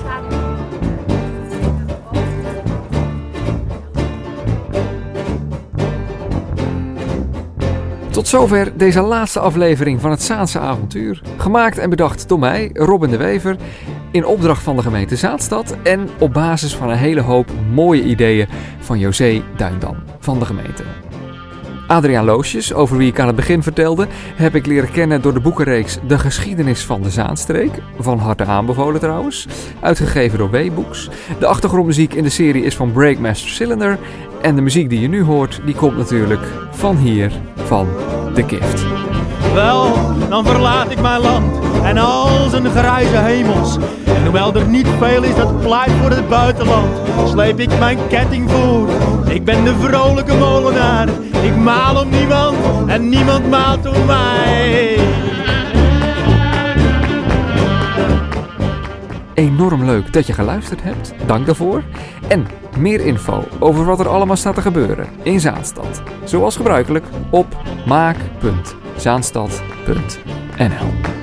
Tot 8.21 8.29
zover 8.29 8.77
deze 8.77 9.01
laatste 9.01 9.39
aflevering 9.39 10.01
van 10.01 10.11
het 10.11 10.21
Zaanse 10.21 10.59
avontuur. 10.59 11.21
Gemaakt 11.37 11.77
en 11.77 11.89
bedacht 11.89 12.29
door 12.29 12.39
mij, 12.39 12.69
Robin 12.73 13.09
de 13.09 13.17
Wever, 13.17 13.55
in 14.11 14.25
opdracht 14.25 14.63
van 14.63 14.75
de 14.75 14.81
gemeente 14.81 15.15
Zaanstad 15.15 15.75
en 15.83 16.09
op 16.19 16.33
basis 16.33 16.75
van 16.75 16.89
een 16.89 16.97
hele 16.97 17.21
hoop 17.21 17.49
mooie 17.73 18.03
ideeën 18.03 18.47
van 18.79 18.99
José 18.99 19.41
Duindam 19.57 19.95
van 20.19 20.39
de 20.39 20.45
gemeente. 20.45 20.83
Adriaan 21.91 22.25
Loosjes, 22.25 22.73
over 22.73 22.97
wie 22.97 23.07
ik 23.07 23.19
aan 23.19 23.27
het 23.27 23.35
begin 23.35 23.63
vertelde, 23.63 24.07
heb 24.35 24.55
ik 24.55 24.65
leren 24.65 24.91
kennen 24.91 25.21
door 25.21 25.33
de 25.33 25.39
boekenreeks 25.39 25.97
De 26.07 26.19
Geschiedenis 26.19 26.85
van 26.85 27.01
de 27.01 27.09
Zaanstreek, 27.09 27.71
van 27.99 28.17
harte 28.17 28.45
aanbevolen 28.45 28.99
trouwens, 28.99 29.47
uitgegeven 29.79 30.37
door 30.37 30.49
W-Books. 30.49 31.09
De 31.39 31.45
achtergrondmuziek 31.45 32.13
in 32.13 32.23
de 32.23 32.29
serie 32.29 32.63
is 32.63 32.75
van 32.75 32.91
Breakmaster 32.91 33.49
Cylinder 33.49 33.99
en 34.41 34.55
de 34.55 34.61
muziek 34.61 34.89
die 34.89 34.99
je 34.99 35.07
nu 35.07 35.23
hoort, 35.23 35.61
die 35.65 35.75
komt 35.75 35.97
natuurlijk 35.97 36.43
van 36.71 36.97
hier, 36.97 37.31
van 37.55 37.87
The 38.33 38.43
Gift. 38.47 38.85
Wel, 39.53 39.93
dan 40.29 40.45
verlaat 40.45 40.91
ik 40.91 41.01
mijn 41.01 41.21
land 41.21 41.59
en 41.83 41.97
al 41.97 42.49
zijn 42.49 42.69
grijze 42.69 43.17
hemels. 43.17 43.77
En 44.05 44.23
hoewel 44.23 44.55
er 44.55 44.67
niet 44.67 44.87
veel 44.99 45.23
is 45.23 45.35
dat 45.35 45.61
pleit 45.61 45.91
voor 46.01 46.09
het 46.09 46.29
buitenland, 46.29 46.87
sleep 47.27 47.59
ik 47.59 47.79
mijn 47.79 47.97
ketting 48.09 48.51
voor. 48.51 48.89
Ik 49.29 49.45
ben 49.45 49.63
de 49.63 49.75
vrolijke 49.75 50.35
molenaar, 50.35 51.07
ik 51.43 51.55
maal 51.55 52.01
om 52.01 52.09
niemand 52.09 52.57
en 52.87 53.09
niemand 53.09 53.49
maalt 53.49 53.87
om 53.87 54.05
mij. 54.05 54.97
Enorm 59.33 59.85
leuk 59.85 60.13
dat 60.13 60.27
je 60.27 60.33
geluisterd 60.33 60.83
hebt, 60.83 61.13
dank 61.25 61.45
daarvoor. 61.45 61.83
En 62.27 62.47
meer 62.77 63.05
info 63.05 63.43
over 63.59 63.85
wat 63.85 63.99
er 63.99 64.07
allemaal 64.07 64.35
staat 64.35 64.55
te 64.55 64.61
gebeuren 64.61 65.07
in 65.23 65.39
Zaanstad. 65.39 66.01
Zoals 66.23 66.55
gebruikelijk 66.55 67.05
op 67.29 67.47
maak.zaanstad.nl 68.95 71.20